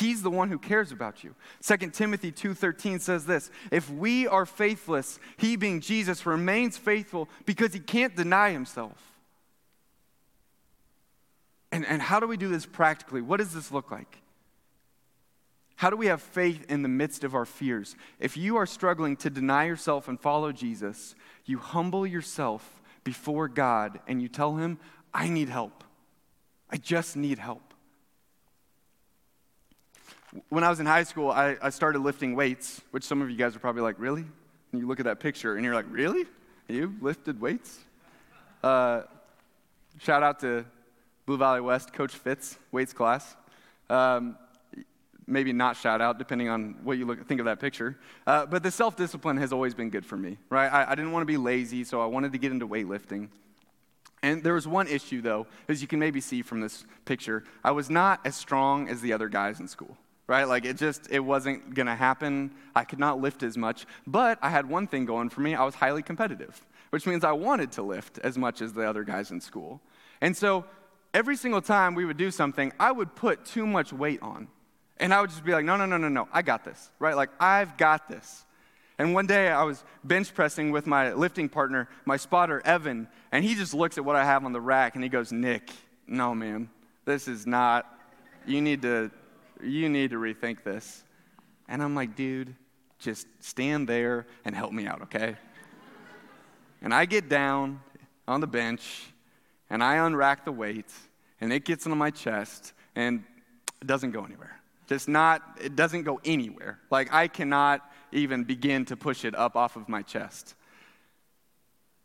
[0.00, 1.34] He's the one who cares about you.
[1.62, 7.72] 2 Timothy 2:13 says this, if we are faithless, he being Jesus remains faithful because
[7.72, 8.98] he can't deny himself.
[11.70, 13.20] And, and how do we do this practically?
[13.20, 14.18] What does this look like?
[15.76, 17.96] How do we have faith in the midst of our fears?
[18.20, 24.00] If you are struggling to deny yourself and follow Jesus, you humble yourself before God
[24.06, 24.78] and you tell Him,
[25.12, 25.84] I need help.
[26.70, 27.73] I just need help.
[30.48, 33.36] When I was in high school, I, I started lifting weights, which some of you
[33.36, 34.24] guys are probably like, really?
[34.72, 36.26] And you look at that picture and you're like, really?
[36.68, 37.78] You lifted weights?
[38.62, 39.02] Uh,
[39.98, 40.64] shout out to
[41.26, 43.36] Blue Valley West, Coach Fitz, weights class.
[43.88, 44.36] Um,
[45.26, 47.96] maybe not shout out, depending on what you look, think of that picture.
[48.26, 50.68] Uh, but the self discipline has always been good for me, right?
[50.68, 53.28] I, I didn't want to be lazy, so I wanted to get into weightlifting.
[54.22, 57.44] And there was one issue, though, as you can maybe see from this picture.
[57.62, 60.44] I was not as strong as the other guys in school, right?
[60.44, 62.52] Like it just, it wasn't going to happen.
[62.74, 63.86] I could not lift as much.
[64.06, 66.60] But I had one thing going for me I was highly competitive,
[66.90, 69.80] which means I wanted to lift as much as the other guys in school.
[70.20, 70.64] And so
[71.12, 74.48] every single time we would do something, I would put too much weight on.
[74.98, 77.16] And I would just be like, no, no, no, no, no, I got this, right?
[77.16, 78.44] Like, I've got this.
[78.96, 83.44] And one day I was bench pressing with my lifting partner, my spotter, Evan, and
[83.44, 85.70] he just looks at what I have on the rack and he goes, Nick,
[86.06, 86.70] no, man,
[87.04, 87.86] this is not,
[88.46, 89.10] you need to,
[89.62, 91.04] you need to rethink this.
[91.68, 92.54] And I'm like, dude,
[92.98, 95.36] just stand there and help me out, okay?
[96.82, 97.80] and I get down
[98.28, 99.06] on the bench
[99.70, 100.92] and I unrack the weight,
[101.40, 103.24] and it gets into my chest, and
[103.80, 104.60] it doesn't go anywhere.
[104.86, 106.78] Just not, it doesn't go anywhere.
[106.90, 107.80] Like, I cannot
[108.12, 110.54] even begin to push it up off of my chest.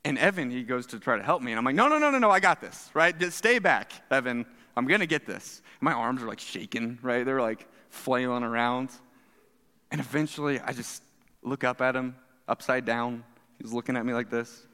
[0.05, 2.09] And Evan, he goes to try to help me, and I'm like, no, no, no,
[2.09, 3.17] no, no, I got this, right?
[3.17, 4.45] Just stay back, Evan.
[4.75, 5.61] I'm going to get this.
[5.81, 7.25] My arms are like shaking, right?
[7.25, 8.89] They're like flailing around.
[9.91, 11.03] And eventually, I just
[11.41, 12.15] look up at him,
[12.47, 13.23] upside down.
[13.61, 14.65] He's looking at me like this.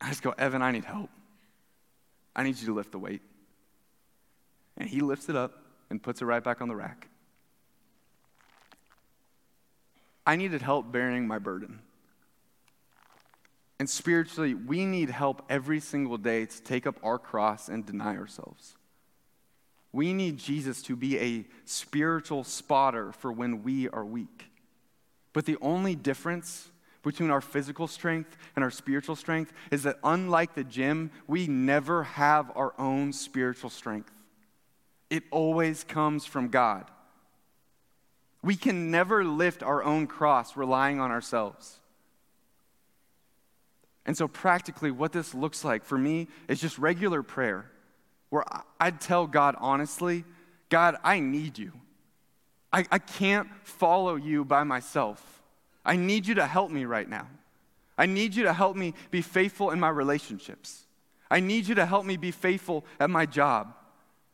[0.00, 1.10] I just go, Evan, I need help.
[2.34, 3.22] I need you to lift the weight.
[4.76, 7.08] And he lifts it up and puts it right back on the rack.
[10.26, 11.80] I needed help bearing my burden.
[13.82, 18.16] And spiritually, we need help every single day to take up our cross and deny
[18.16, 18.76] ourselves.
[19.90, 24.44] We need Jesus to be a spiritual spotter for when we are weak.
[25.32, 26.70] But the only difference
[27.02, 32.04] between our physical strength and our spiritual strength is that, unlike the gym, we never
[32.04, 34.12] have our own spiritual strength.
[35.10, 36.88] It always comes from God.
[38.44, 41.80] We can never lift our own cross relying on ourselves.
[44.04, 47.70] And so, practically, what this looks like for me is just regular prayer
[48.30, 48.44] where
[48.80, 50.24] I'd tell God honestly,
[50.68, 51.72] God, I need you.
[52.72, 55.42] I, I can't follow you by myself.
[55.84, 57.28] I need you to help me right now.
[57.98, 60.86] I need you to help me be faithful in my relationships.
[61.30, 63.74] I need you to help me be faithful at my job.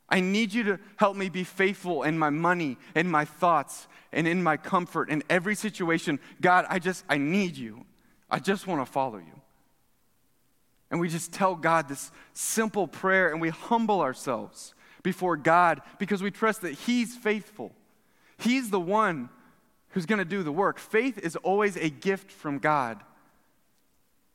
[0.09, 4.27] I need you to help me be faithful in my money, in my thoughts, and
[4.27, 6.19] in my comfort, in every situation.
[6.41, 7.85] God, I just, I need you.
[8.31, 9.38] I just want to follow you.
[10.91, 16.23] And we just tell God this simple prayer and we humble ourselves before God because
[16.23, 17.73] we trust that He's faithful.
[18.39, 19.29] He's the one
[19.91, 20.79] who's going to do the work.
[20.79, 23.03] Faith is always a gift from God.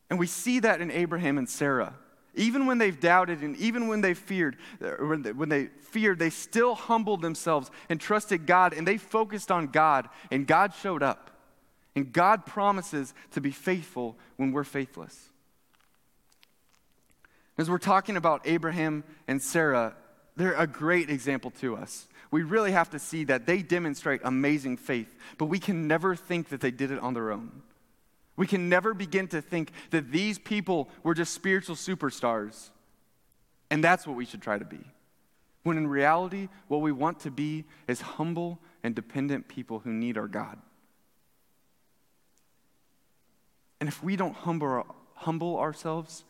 [0.10, 1.96] And we see that in Abraham and Sarah.
[2.36, 4.92] Even when they've doubted and even when they feared, uh,
[5.34, 10.10] when they feared, they still humbled themselves and trusted God and they focused on God
[10.32, 11.30] and God showed up.
[11.96, 15.30] And God promises to be faithful when we're faithless.
[17.58, 19.96] As we're talking about Abraham and Sarah,
[20.36, 22.08] they're a great example to us.
[22.32, 26.50] We really have to see that they demonstrate amazing faith, but we can never think
[26.50, 27.62] that they did it on their own.
[28.36, 32.72] We can never begin to think that these people were just spiritual superstars,
[33.70, 34.80] and that's what we should try to be.
[35.62, 40.18] When in reality, what we want to be is humble and dependent people who need
[40.18, 40.58] our God.
[43.80, 46.24] And if we don't humble, humble ourselves,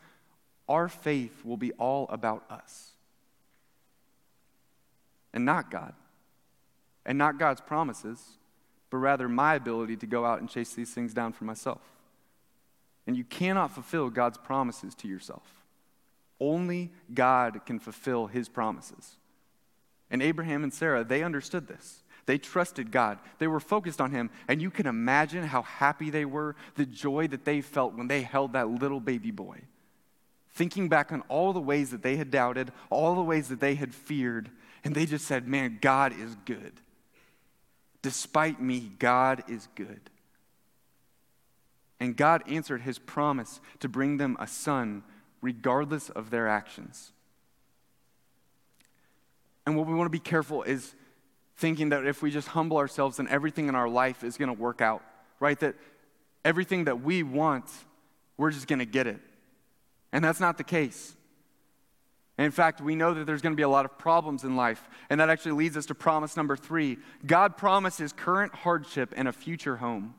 [0.67, 2.91] our faith will be all about us
[5.34, 5.93] and not God,
[7.06, 8.38] and not God's promises,
[8.89, 11.82] but rather my ability to go out and chase these things down for myself.
[13.08, 15.65] And you cannot fulfill God's promises to yourself.
[16.39, 19.17] Only God can fulfill his promises.
[20.12, 22.04] And Abraham and Sarah, they understood this.
[22.26, 23.17] They trusted God.
[23.39, 24.30] They were focused on Him.
[24.47, 28.21] And you can imagine how happy they were, the joy that they felt when they
[28.21, 29.60] held that little baby boy
[30.53, 33.75] thinking back on all the ways that they had doubted, all the ways that they
[33.75, 34.49] had feared,
[34.83, 36.73] and they just said, Man, God is good.
[38.01, 40.09] Despite me, God is good.
[41.99, 45.03] And God answered his promise to bring them a son
[45.41, 47.13] regardless of their actions.
[49.65, 50.95] And what we want to be careful is
[51.55, 54.59] thinking that if we just humble ourselves, then everything in our life is going to
[54.59, 55.01] work out,
[55.39, 55.57] right?
[55.61, 55.75] That
[56.43, 57.65] everything that we want,
[58.37, 59.19] we're just going to get it.
[60.13, 61.15] And that's not the case.
[62.38, 64.88] in fact, we know that there's going to be a lot of problems in life.
[65.10, 69.34] And that actually leads us to promise number three God promises current hardship and a
[69.34, 70.13] future home.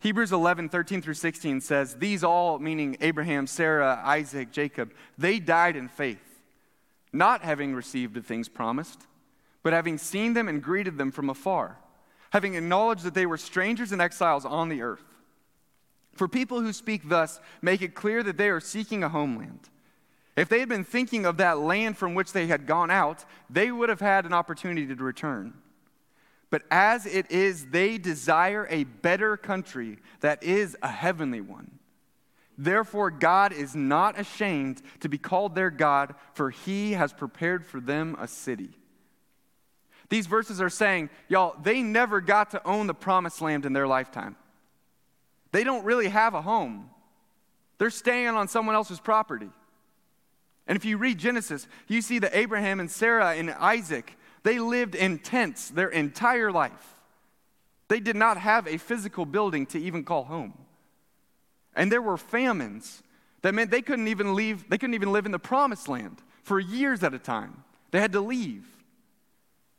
[0.00, 5.74] Hebrews 11, 13 through 16 says, These all, meaning Abraham, Sarah, Isaac, Jacob, they died
[5.76, 6.40] in faith,
[7.12, 9.06] not having received the things promised,
[9.62, 11.78] but having seen them and greeted them from afar,
[12.30, 15.15] having acknowledged that they were strangers and exiles on the earth.
[16.16, 19.68] For people who speak thus make it clear that they are seeking a homeland.
[20.36, 23.70] If they had been thinking of that land from which they had gone out, they
[23.70, 25.54] would have had an opportunity to return.
[26.50, 31.78] But as it is, they desire a better country that is a heavenly one.
[32.58, 37.80] Therefore, God is not ashamed to be called their God, for he has prepared for
[37.80, 38.70] them a city.
[40.08, 43.88] These verses are saying, y'all, they never got to own the promised land in their
[43.88, 44.36] lifetime.
[45.52, 46.90] They don't really have a home,
[47.78, 49.50] they're staying on someone else's property.
[50.68, 54.96] And if you read Genesis, you see that Abraham and Sarah and Isaac, they lived
[54.96, 56.94] in tents their entire life.
[57.88, 60.54] They did not have a physical building to even call home.
[61.74, 63.02] And there were famines
[63.42, 66.58] that meant they couldn't even leave, they couldn't even live in the promised land for
[66.58, 67.62] years at a time.
[67.92, 68.64] They had to leave.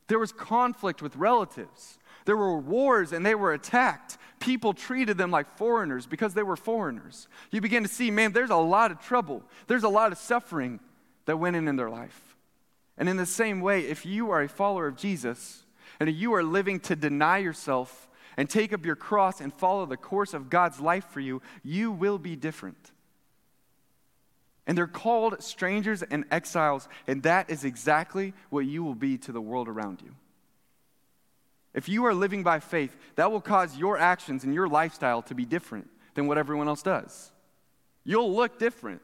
[0.07, 1.99] There was conflict with relatives.
[2.28, 4.17] There were wars and they were attacked.
[4.41, 7.30] People treated them like foreigners because they were foreigners.
[7.51, 10.82] You begin to see, man, there's a lot of trouble, there's a lot of suffering
[11.23, 12.36] that went in in their life.
[12.97, 15.63] And in the same way, if you are a follower of Jesus
[16.01, 19.95] and you are living to deny yourself and take up your cross and follow the
[19.95, 22.91] course of God's life for you, you will be different.
[24.67, 29.32] And they're called strangers and exiles, and that is exactly what you will be to
[29.32, 30.13] the world around you.
[31.78, 35.36] If you are living by faith, that will cause your actions and your lifestyle to
[35.36, 37.32] be different than what everyone else does.
[38.03, 39.03] You'll look different.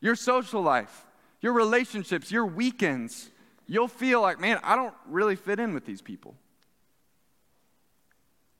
[0.00, 1.04] Your social life,
[1.42, 3.30] your relationships, your weekends,
[3.66, 6.34] you'll feel like, man, I don't really fit in with these people.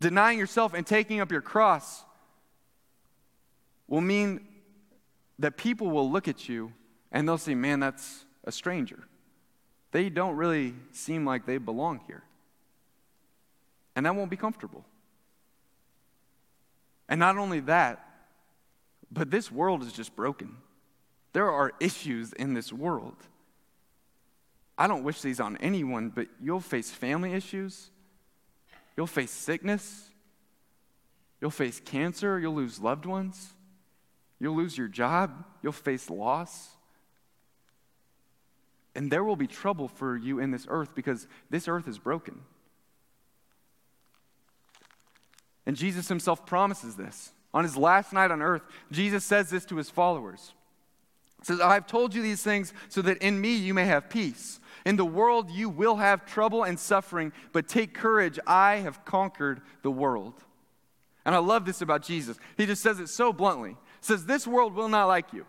[0.01, 2.05] Denying yourself and taking up your cross
[3.89, 4.47] will mean
[5.39, 6.75] that people will look at you
[7.11, 9.05] and they'll say, man, that's a stranger.
[9.93, 12.23] They don't really seem like they belong here.
[13.97, 14.85] And that won't be comfortable.
[17.09, 18.05] And not only that,
[19.11, 20.57] but this world is just broken.
[21.33, 23.17] There are issues in this world.
[24.77, 27.91] I don't wish these on anyone, but you'll face family issues.
[28.97, 30.11] You'll face sickness.
[31.41, 32.39] You'll face cancer.
[32.39, 33.53] You'll lose loved ones.
[34.41, 35.45] You'll lose your job.
[35.63, 36.71] You'll face loss.
[38.97, 42.41] And there will be trouble for you in this earth because this earth is broken.
[45.67, 47.33] And Jesus himself promises this.
[47.53, 50.53] On his last night on earth, Jesus says this to his followers.
[51.41, 54.61] He says, I've told you these things so that in me you may have peace.
[54.85, 59.61] In the world you will have trouble and suffering, but take courage, I have conquered
[59.83, 60.35] the world.
[61.25, 62.37] And I love this about Jesus.
[62.57, 63.71] He just says it so bluntly.
[63.71, 65.47] He says, This world will not like you.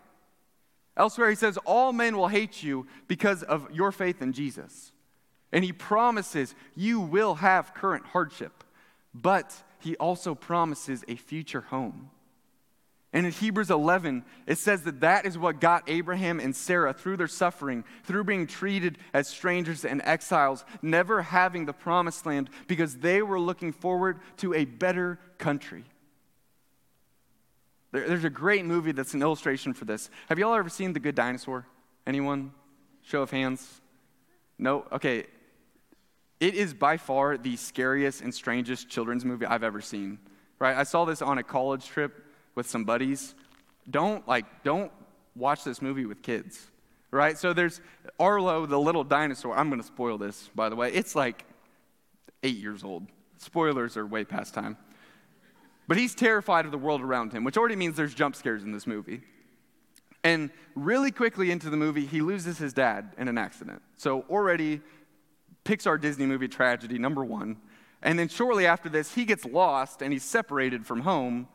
[0.96, 4.92] Elsewhere, he says, All men will hate you because of your faith in Jesus.
[5.52, 8.64] And he promises you will have current hardship,
[9.14, 9.54] but
[9.86, 12.10] he also promises a future home.
[13.12, 17.16] And in Hebrews 11, it says that that is what got Abraham and Sarah through
[17.18, 22.96] their suffering, through being treated as strangers and exiles, never having the promised land, because
[22.96, 25.84] they were looking forward to a better country.
[27.92, 30.10] There, there's a great movie that's an illustration for this.
[30.28, 31.64] Have y'all ever seen The Good Dinosaur?
[32.08, 32.52] Anyone?
[33.02, 33.80] Show of hands?
[34.58, 34.84] No?
[34.90, 35.26] Okay,
[36.40, 40.18] it is by far the scariest and strangest children's movie I've ever seen.
[40.58, 40.76] Right?
[40.76, 42.24] I saw this on a college trip
[42.54, 43.34] with some buddies.
[43.88, 44.90] Don't like don't
[45.34, 46.66] watch this movie with kids.
[47.10, 47.38] Right?
[47.38, 47.80] So there's
[48.18, 49.56] Arlo the little dinosaur.
[49.56, 50.92] I'm going to spoil this by the way.
[50.92, 51.44] It's like
[52.42, 53.06] 8 years old.
[53.38, 54.76] Spoilers are way past time.
[55.88, 58.72] But he's terrified of the world around him, which already means there's jump scares in
[58.72, 59.20] this movie.
[60.24, 63.80] And really quickly into the movie, he loses his dad in an accident.
[63.96, 64.80] So already
[65.66, 67.56] Pixar Disney movie tragedy, number one.
[68.02, 71.48] And then shortly after this, he gets lost and he's separated from home.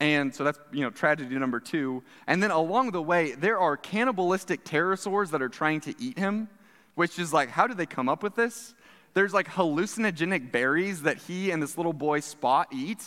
[0.00, 2.02] And so that's, you know, tragedy number two.
[2.26, 6.48] And then along the way, there are cannibalistic pterosaurs that are trying to eat him,
[6.94, 8.74] which is like, how did they come up with this?
[9.12, 13.04] There's like hallucinogenic berries that he and this little boy Spot eat.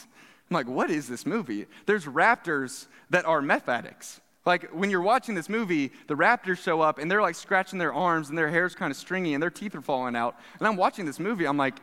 [0.49, 1.65] I'm like, what is this movie?
[1.85, 4.21] There's raptors that are meth addicts.
[4.47, 7.93] Like when you're watching this movie, the raptors show up and they're like scratching their
[7.93, 10.39] arms and their hair's kind of stringy and their teeth are falling out.
[10.57, 11.75] And I'm watching this movie, I'm like,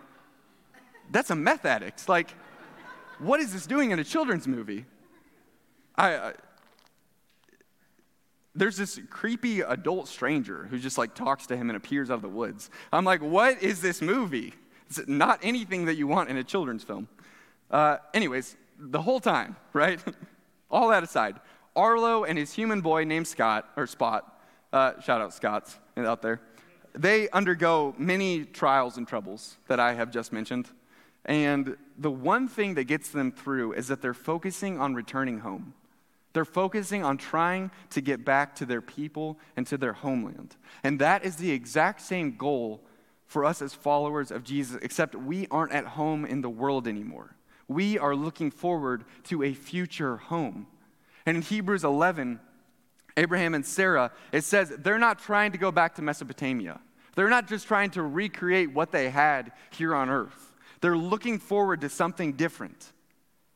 [1.10, 2.08] that's a meth addict.
[2.08, 2.30] Like,
[3.18, 4.86] what is this doing in a children's movie?
[5.94, 6.32] I, I
[8.54, 12.22] there's this creepy adult stranger who just like talks to him and appears out of
[12.22, 12.70] the woods.
[12.94, 14.54] I'm like, what is this movie?
[14.88, 17.08] It's not anything that you want in a children's film.
[17.70, 20.00] Uh, anyways, the whole time, right?
[20.70, 21.40] All that aside,
[21.76, 24.40] Arlo and his human boy named Scott, or Spot,
[24.72, 26.40] uh, shout out Scott's out there,
[26.94, 30.70] they undergo many trials and troubles that I have just mentioned.
[31.24, 35.74] And the one thing that gets them through is that they're focusing on returning home.
[36.32, 40.56] They're focusing on trying to get back to their people and to their homeland.
[40.82, 42.82] And that is the exact same goal
[43.26, 47.36] for us as followers of Jesus, except we aren't at home in the world anymore.
[47.68, 50.66] We are looking forward to a future home.
[51.26, 52.40] And in Hebrews 11,
[53.16, 56.80] Abraham and Sarah, it says they're not trying to go back to Mesopotamia.
[57.14, 60.52] They're not just trying to recreate what they had here on earth.
[60.80, 62.92] They're looking forward to something different.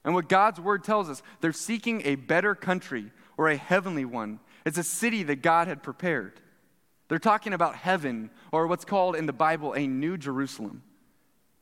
[0.04, 4.40] And what God's word tells us, they're seeking a better country or a heavenly one.
[4.64, 6.40] It's a city that God had prepared.
[7.08, 10.82] They're talking about heaven, or what's called in the Bible a new Jerusalem.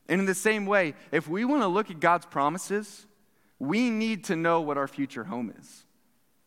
[0.09, 3.07] And in the same way, if we want to look at God's promises,
[3.59, 5.85] we need to know what our future home is.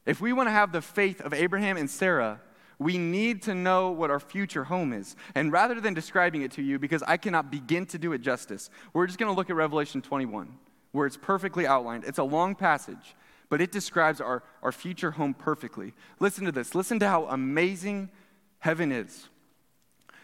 [0.09, 2.41] If we want to have the faith of Abraham and Sarah,
[2.79, 5.15] we need to know what our future home is.
[5.35, 8.71] And rather than describing it to you, because I cannot begin to do it justice,
[8.91, 10.51] we're just going to look at Revelation 21,
[10.93, 12.05] where it's perfectly outlined.
[12.05, 13.15] It's a long passage,
[13.49, 15.93] but it describes our, our future home perfectly.
[16.19, 16.73] Listen to this.
[16.73, 18.09] Listen to how amazing
[18.57, 19.29] heaven is.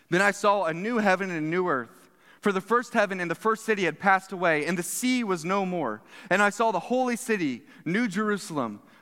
[0.09, 2.09] Then I saw a new heaven and a new earth.
[2.41, 5.45] For the first heaven and the first city had passed away, and the sea was
[5.45, 6.01] no more.
[6.31, 8.81] And I saw the holy city, New Jerusalem,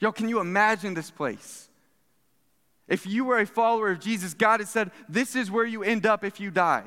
[0.00, 1.68] Yo, can you imagine this place?
[2.88, 6.06] If you were a follower of Jesus, God has said, This is where you end
[6.06, 6.84] up if you die.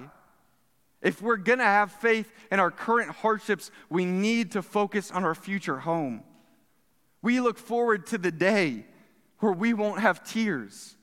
[1.02, 5.36] If we're gonna have faith in our current hardships, we need to focus on our
[5.36, 6.24] future home.
[7.22, 8.86] We look forward to the day
[9.40, 10.96] where we won't have tears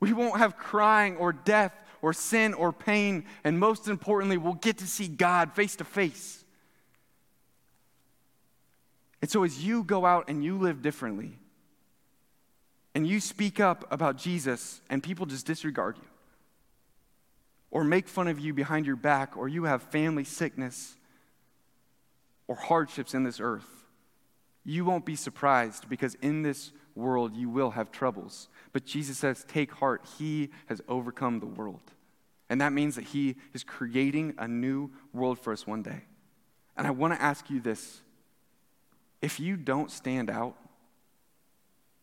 [0.00, 3.24] we won't have crying or death or sin or pain.
[3.44, 6.39] And most importantly, we'll get to see God face to face.
[9.22, 11.38] And so, as you go out and you live differently,
[12.94, 16.08] and you speak up about Jesus, and people just disregard you,
[17.70, 20.96] or make fun of you behind your back, or you have family sickness
[22.48, 23.84] or hardships in this earth,
[24.64, 28.48] you won't be surprised because in this world you will have troubles.
[28.72, 31.80] But Jesus says, Take heart, He has overcome the world.
[32.48, 36.02] And that means that He is creating a new world for us one day.
[36.76, 38.00] And I want to ask you this
[39.22, 40.56] if you don't stand out,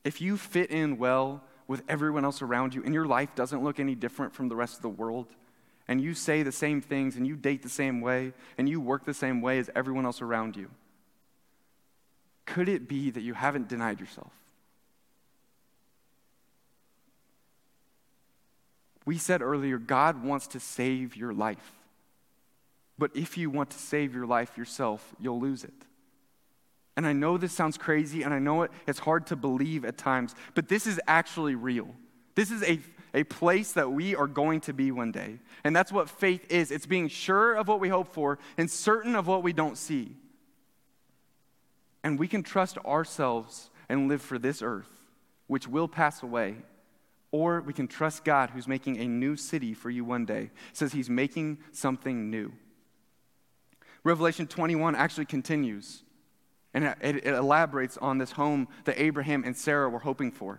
[0.03, 3.79] if you fit in well with everyone else around you, and your life doesn't look
[3.79, 5.27] any different from the rest of the world,
[5.87, 9.05] and you say the same things, and you date the same way, and you work
[9.05, 10.69] the same way as everyone else around you,
[12.45, 14.31] could it be that you haven't denied yourself?
[19.05, 21.71] We said earlier, God wants to save your life.
[22.97, 25.73] But if you want to save your life yourself, you'll lose it.
[26.97, 29.97] And I know this sounds crazy, and I know it, it's hard to believe at
[29.97, 31.87] times, but this is actually real.
[32.33, 32.79] This is a,
[33.13, 35.39] a place that we are going to be one day.
[35.63, 39.15] And that's what faith is it's being sure of what we hope for and certain
[39.15, 40.15] of what we don't see.
[42.03, 44.91] And we can trust ourselves and live for this earth,
[45.45, 46.57] which will pass away
[47.31, 50.43] or we can trust God who's making a new city for you one day.
[50.43, 52.53] It says he's making something new.
[54.03, 56.03] Revelation 21 actually continues
[56.73, 60.55] and it, it, elaborates on this home that Abraham and Sarah were hoping for.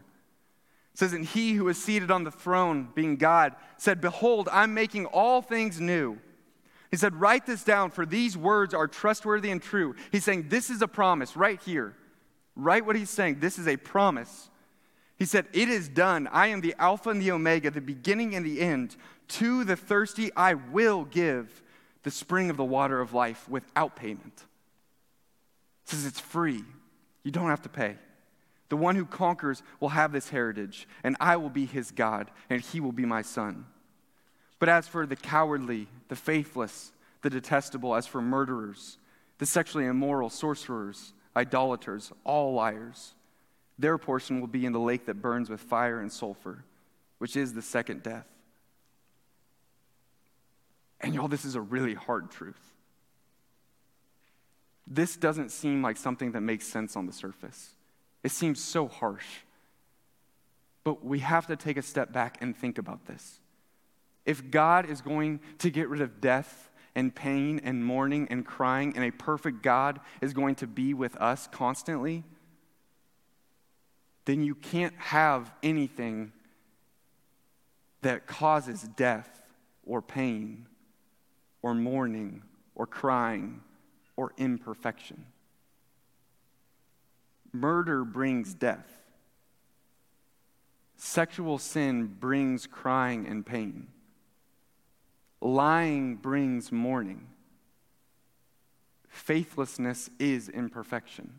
[0.92, 4.74] It says, And he who is seated on the throne, being God, said, Behold, I'm
[4.74, 6.18] making all things new.
[6.90, 9.94] He said, Write this down, for these words are trustworthy and true.
[10.10, 11.94] He's saying, This is a promise right here.
[12.56, 13.38] Write what he's saying.
[13.40, 14.50] This is a promise
[15.18, 16.28] he said, It is done.
[16.30, 18.96] I am the Alpha and the Omega, the beginning and the end.
[19.28, 21.62] To the thirsty, I will give
[22.04, 24.44] the spring of the water of life without payment.
[25.88, 26.64] Says it's free.
[27.22, 27.96] You don't have to pay.
[28.68, 32.60] The one who conquers will have this heritage, and I will be his God, and
[32.60, 33.64] he will be my son.
[34.58, 38.98] But as for the cowardly, the faithless, the detestable, as for murderers,
[39.38, 43.14] the sexually immoral, sorcerers, idolaters, all liars,
[43.78, 46.64] their portion will be in the lake that burns with fire and sulfur,
[47.16, 48.26] which is the second death.
[51.00, 52.74] And y'all, this is a really hard truth.
[54.90, 57.74] This doesn't seem like something that makes sense on the surface.
[58.24, 59.26] It seems so harsh.
[60.82, 63.40] But we have to take a step back and think about this.
[64.24, 68.94] If God is going to get rid of death and pain and mourning and crying,
[68.96, 72.24] and a perfect God is going to be with us constantly,
[74.24, 76.32] then you can't have anything
[78.00, 79.42] that causes death
[79.86, 80.66] or pain
[81.62, 82.42] or mourning
[82.74, 83.60] or crying
[84.18, 85.26] or imperfection.
[87.52, 88.90] Murder brings death.
[90.96, 93.86] Sexual sin brings crying and pain.
[95.40, 97.28] Lying brings mourning.
[99.08, 101.38] Faithlessness is imperfection.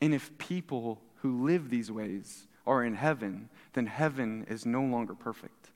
[0.00, 5.14] And if people who live these ways are in heaven, then heaven is no longer
[5.14, 5.70] perfect.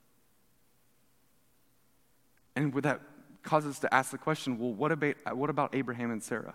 [2.57, 3.01] And would that
[3.47, 6.55] cause us to ask the question well, what about, what about Abraham and Sarah?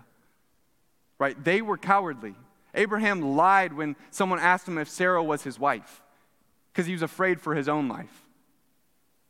[1.17, 1.41] Right?
[1.43, 2.35] They were cowardly.
[2.75, 6.03] Abraham lied when someone asked him if Sarah was his wife
[6.71, 8.25] because he was afraid for his own life.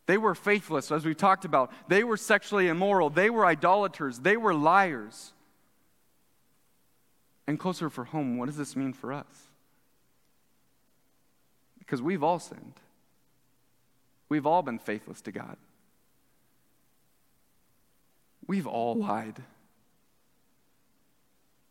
[0.08, 1.72] They were faithless, as we talked about.
[1.88, 3.10] They were sexually immoral.
[3.10, 4.20] They were idolaters.
[4.20, 5.34] They were liars.
[7.48, 9.26] And closer for home, what does this mean for us?
[11.80, 12.74] Because we've all sinned.
[14.30, 15.58] We've all been faithless to God.
[18.52, 19.42] We've all lied.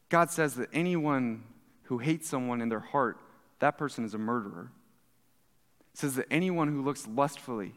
[0.09, 1.43] God says that anyone
[1.83, 3.18] who hates someone in their heart,
[3.59, 4.72] that person is a murderer.
[5.93, 7.74] It says that anyone who looks lustfully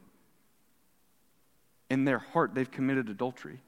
[1.90, 3.60] in their heart, they've committed adultery.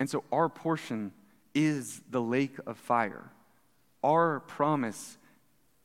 [0.00, 1.12] And so our portion
[1.54, 3.30] is the lake of fire.
[4.02, 5.16] Our promise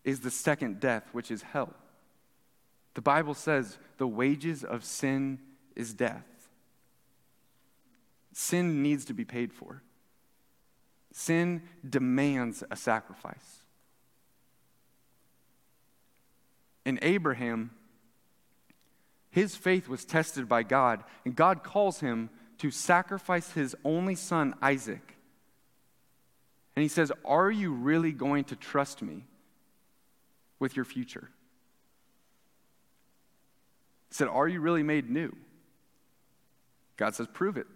[0.03, 1.75] is the second death, which is hell.
[2.95, 5.37] The Bible says the wages of sin
[5.75, 6.25] is death.
[8.33, 9.81] Sin needs to be paid for.
[11.11, 13.63] Sin demands a sacrifice.
[16.85, 17.71] In Abraham,
[19.31, 24.55] his faith was tested by God, and God calls him to sacrifice his only son,
[24.61, 25.17] Isaac.
[26.75, 29.25] And he says, Are you really going to trust me
[30.59, 31.29] with your future?
[34.09, 35.35] He said, Are you really made new?
[36.97, 37.67] God says, Prove it.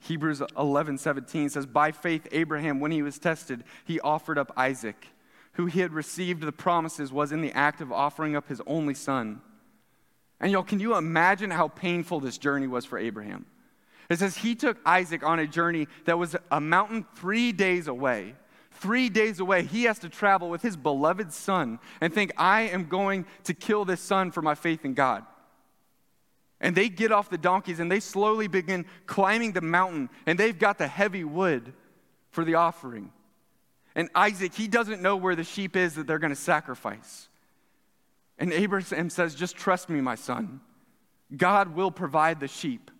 [0.00, 5.08] Hebrews 11, 17 says, By faith, Abraham, when he was tested, he offered up Isaac,
[5.52, 8.94] who he had received the promises, was in the act of offering up his only
[8.94, 9.40] son.
[10.40, 13.46] And y'all, can you imagine how painful this journey was for Abraham?
[14.08, 18.34] It says he took Isaac on a journey that was a mountain three days away.
[18.70, 22.84] Three days away, he has to travel with his beloved son and think, I am
[22.84, 25.24] going to kill this son for my faith in God.
[26.60, 30.58] And they get off the donkeys and they slowly begin climbing the mountain, and they've
[30.58, 31.72] got the heavy wood
[32.30, 33.12] for the offering.
[33.94, 37.28] And Isaac, he doesn't know where the sheep is that they're going to sacrifice.
[38.38, 40.60] And Abraham says, Just trust me, my son.
[41.36, 42.90] God will provide the sheep.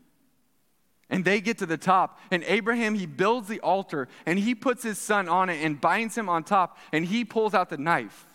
[1.11, 4.83] And they get to the top, and Abraham, he builds the altar, and he puts
[4.83, 8.28] his son on it and binds him on top, and he pulls out the knife.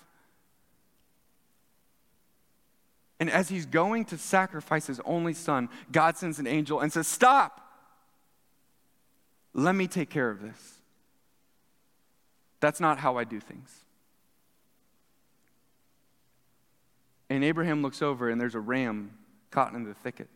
[3.19, 7.07] And as he's going to sacrifice his only son, God sends an angel and says,
[7.07, 7.59] Stop!
[9.53, 10.79] Let me take care of this.
[12.59, 13.69] That's not how I do things.
[17.29, 19.11] And Abraham looks over, and there's a ram
[19.51, 20.29] caught in the thicket.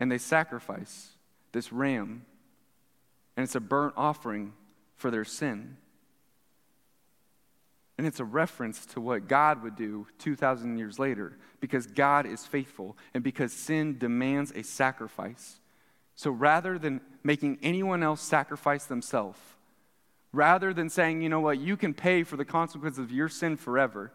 [0.00, 1.10] And they sacrifice
[1.52, 2.24] this ram,
[3.36, 4.52] and it's a burnt offering
[4.96, 5.76] for their sin.
[7.96, 12.44] And it's a reference to what God would do 2,000 years later because God is
[12.44, 15.60] faithful and because sin demands a sacrifice.
[16.16, 19.38] So rather than making anyone else sacrifice themselves,
[20.32, 23.56] rather than saying, you know what, you can pay for the consequences of your sin
[23.56, 24.12] forever,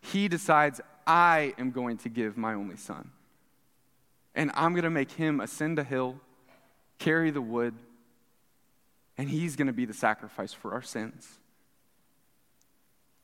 [0.00, 3.10] he decides, I am going to give my only son.
[4.34, 6.20] And I'm going to make him ascend a hill,
[6.98, 7.74] carry the wood,
[9.18, 11.38] and he's going to be the sacrifice for our sins.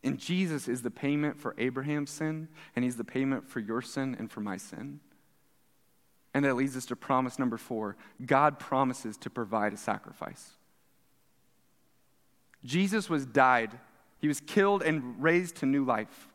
[0.04, 4.16] And Jesus is the payment for Abraham's sin, and he's the payment for your sin
[4.18, 5.00] and for my sin.
[6.34, 10.52] And that leads us to promise number four God promises to provide a sacrifice.
[12.64, 13.70] Jesus was died,
[14.18, 16.28] he was killed and raised to new life.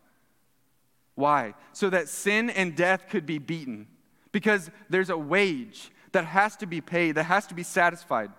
[1.16, 1.56] Why?
[1.74, 3.88] So that sin and death could be beaten.
[4.32, 8.30] Because there's a wage that has to be paid, that has to be satisfied.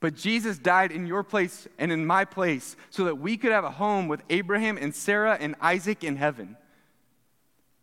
[0.00, 3.64] But Jesus died in your place and in my place so that we could have
[3.64, 6.56] a home with Abraham and Sarah and Isaac in heaven.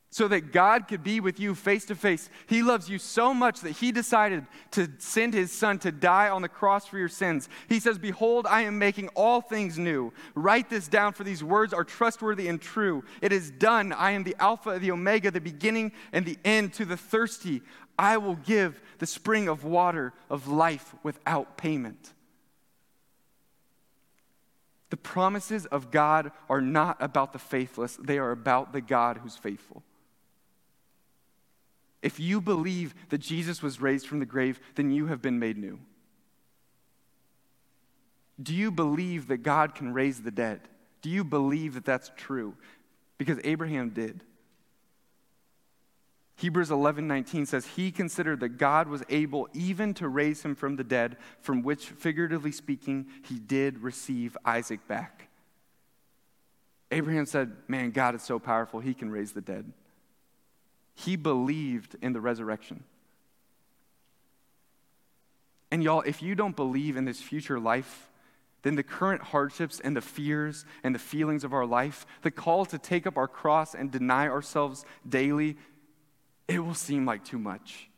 [0.09, 2.29] So that God could be with you face to face.
[2.47, 6.41] He loves you so much that He decided to send His Son to die on
[6.41, 7.49] the cross for your sins.
[7.69, 10.13] He says, Behold, I am making all things new.
[10.33, 13.03] Write this down, for these words are trustworthy and true.
[13.21, 13.91] It is done.
[13.93, 16.73] I am the Alpha, the Omega, the beginning and the end.
[16.75, 17.61] To the thirsty,
[17.97, 22.13] I will give the spring of water of life without payment.
[24.89, 29.35] The promises of God are not about the faithless, they are about the God who's
[29.35, 29.83] faithful.
[32.01, 35.57] If you believe that Jesus was raised from the grave, then you have been made
[35.57, 35.79] new.
[38.41, 40.61] Do you believe that God can raise the dead?
[41.01, 42.55] Do you believe that that's true?
[43.17, 44.23] Because Abraham did.
[46.37, 50.83] Hebrews 11:19 says he considered that God was able even to raise him from the
[50.83, 55.29] dead, from which figuratively speaking he did receive Isaac back.
[56.91, 59.73] Abraham said, "Man, God is so powerful, he can raise the dead."
[60.93, 62.83] He believed in the resurrection.
[65.71, 68.11] And y'all, if you don't believe in this future life,
[68.61, 72.65] then the current hardships and the fears and the feelings of our life, the call
[72.67, 75.57] to take up our cross and deny ourselves daily
[76.47, 77.89] it will seem like too much.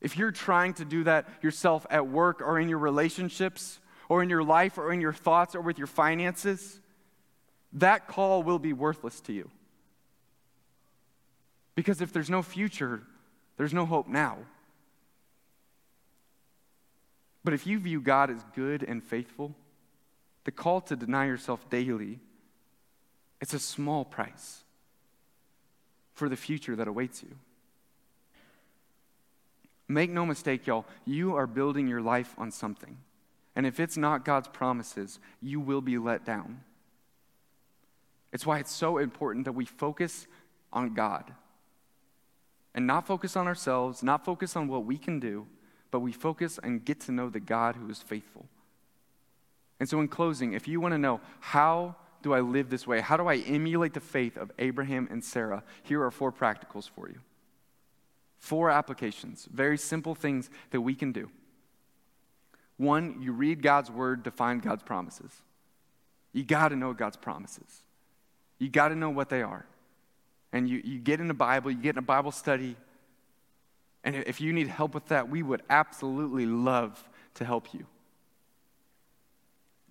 [0.00, 3.78] If you're trying to do that yourself at work or in your relationships
[4.08, 6.80] or in your life or in your thoughts or with your finances,
[7.74, 9.50] that call will be worthless to you.
[11.74, 13.02] Because if there's no future,
[13.56, 14.38] there's no hope now.
[17.44, 19.54] But if you view God as good and faithful,
[20.44, 22.18] the call to deny yourself daily,
[23.40, 24.64] it's a small price
[26.12, 27.36] for the future that awaits you.
[29.90, 32.96] Make no mistake, y'all, you are building your life on something.
[33.56, 36.60] And if it's not God's promises, you will be let down.
[38.32, 40.28] It's why it's so important that we focus
[40.72, 41.32] on God
[42.72, 45.48] and not focus on ourselves, not focus on what we can do,
[45.90, 48.46] but we focus and get to know the God who is faithful.
[49.80, 53.00] And so, in closing, if you want to know how do I live this way,
[53.00, 57.08] how do I emulate the faith of Abraham and Sarah, here are four practicals for
[57.08, 57.18] you.
[58.40, 61.30] Four applications, very simple things that we can do.
[62.78, 65.30] One, you read God's word to find God's promises.
[66.32, 67.82] You got to know God's promises.
[68.58, 69.66] You got to know what they are.
[70.52, 72.76] And you, you get in the Bible, you get in a Bible study.
[74.02, 77.84] And if you need help with that, we would absolutely love to help you.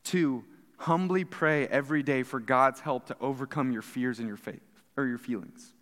[0.03, 0.43] Two,
[0.77, 4.65] humbly pray every day for God's help to overcome your fears and your faith
[4.97, 5.73] or your feelings.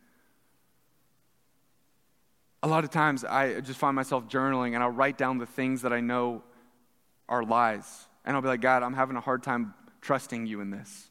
[2.64, 5.84] A lot of times I just find myself journaling and I'll write down the things
[5.84, 6.44] that I know
[7.30, 8.08] are lies.
[8.26, 11.10] And I'll be like, God, I'm having a hard time trusting you in this.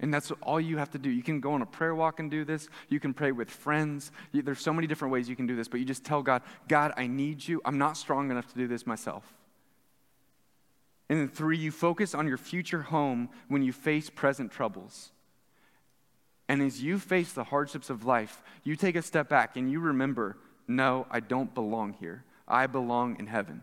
[0.00, 1.08] And that's all you have to do.
[1.08, 2.68] You can go on a prayer walk and do this.
[2.88, 4.10] You can pray with friends.
[4.32, 6.92] There's so many different ways you can do this, but you just tell God, God,
[6.96, 7.62] I need you.
[7.64, 9.32] I'm not strong enough to do this myself.
[11.08, 15.12] And then three, you focus on your future home when you face present troubles.
[16.48, 19.78] And as you face the hardships of life, you take a step back and you
[19.78, 20.36] remember,
[20.66, 22.24] no, I don't belong here.
[22.46, 23.62] I belong in heaven.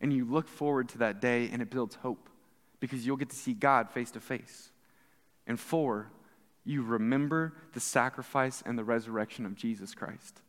[0.00, 2.28] And you look forward to that day and it builds hope
[2.80, 4.70] because you'll get to see God face to face.
[5.46, 6.10] And four,
[6.64, 10.40] you remember the sacrifice and the resurrection of Jesus Christ.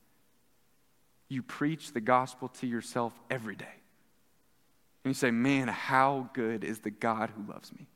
[1.30, 3.66] You preach the gospel to yourself every day.
[5.04, 7.88] And you say, Man, how good is the God who loves me?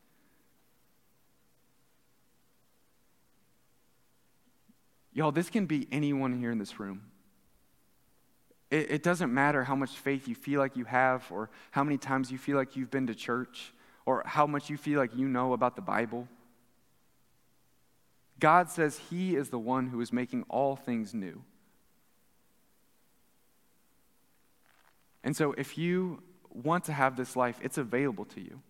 [5.14, 7.02] Y'all, this can be anyone here in this room.
[8.72, 11.98] It, it, doesn't matter how much faith you feel like you have, or how many
[11.98, 13.74] times you feel like you've been to church,
[14.06, 16.28] or how much you feel like you know about the Bible.
[18.40, 21.44] God says He is the one who is making all things new.
[25.24, 28.62] And so, if you want to have this life, it's available to you.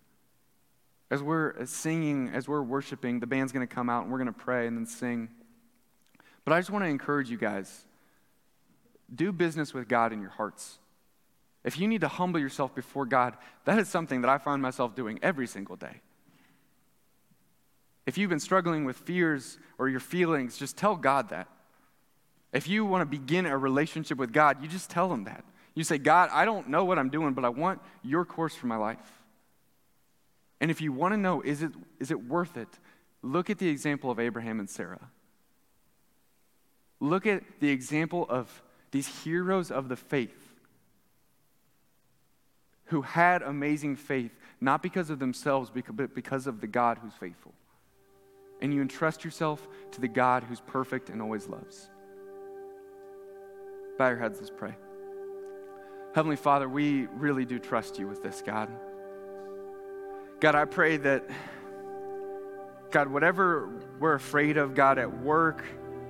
[1.10, 4.32] As we're singing, as we're worshiping, the band's going to come out and we're going
[4.32, 5.28] to pray and then sing.
[6.44, 7.84] But I just want to encourage you guys
[9.14, 10.78] do business with God in your hearts.
[11.64, 14.94] If you need to humble yourself before God, that is something that I find myself
[14.94, 16.00] doing every single day.
[18.04, 21.46] If you've been struggling with fears or your feelings, just tell God that.
[22.52, 25.44] If you want to begin a relationship with God, you just tell Him that.
[25.74, 28.66] You say, God, I don't know what I'm doing, but I want your course for
[28.66, 29.22] my life.
[30.60, 32.68] And if you want to know, is it, is it worth it?
[33.22, 35.10] Look at the example of Abraham and Sarah.
[37.00, 40.36] Look at the example of these heroes of the faith
[42.86, 47.52] who had amazing faith, not because of themselves, but because of the God who's faithful
[48.62, 51.90] and you entrust yourself to the God who's perfect and always loves.
[53.98, 54.74] Bow your heads, let's pray.
[56.14, 58.70] Heavenly Father, we really do trust you with this, God.
[60.40, 61.28] God, I pray that,
[62.92, 63.68] God, whatever
[63.98, 65.64] we're afraid of, God, at work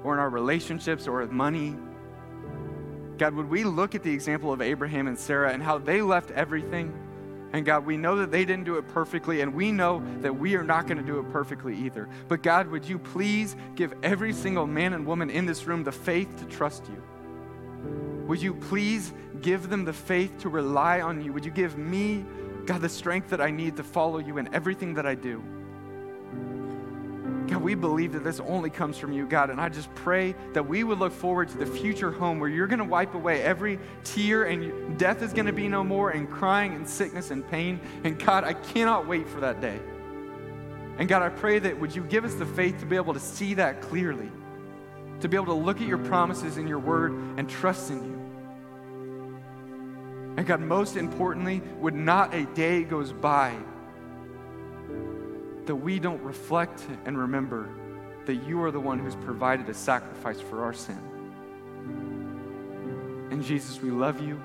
[0.05, 1.75] or in our relationships or with money,
[3.19, 6.31] God, would we look at the example of Abraham and Sarah and how they left
[6.33, 6.93] everything?
[7.53, 10.57] And God, we know that they didn't do it perfectly, and we know that we
[10.57, 12.09] are not going to do it perfectly either.
[12.29, 15.93] But God, would you please give every single man and woman in this room the
[15.93, 17.03] faith to trust you?
[18.27, 21.33] Would you please give them the faith to rely on you?
[21.35, 22.25] Would you give me,
[22.65, 25.43] God, the strength that I need to follow you in everything that I do?
[27.53, 29.51] God, we believe that this only comes from you, God.
[29.51, 32.67] And I just pray that we would look forward to the future home where you're
[32.67, 36.31] going to wipe away every tear and death is going to be no more, and
[36.31, 37.79] crying and sickness and pain.
[38.05, 39.79] And God, I cannot wait for that day.
[40.99, 43.21] And God, I pray that would you give us the faith to be able to
[43.21, 44.31] see that clearly,
[45.21, 48.19] to be able to look at your promises in your word and trust in you.
[50.39, 53.57] And God, most importantly, would not a day goes by
[55.67, 57.69] that we don't reflect and remember
[58.27, 60.99] that you are the one who's provided a sacrifice for our sin.
[63.31, 64.43] And Jesus, we love you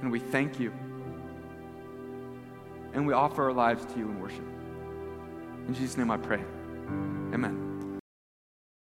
[0.00, 0.72] and we thank you.
[2.94, 4.44] And we offer our lives to you in worship.
[5.66, 6.42] In Jesus' name I pray.
[7.32, 7.71] Amen.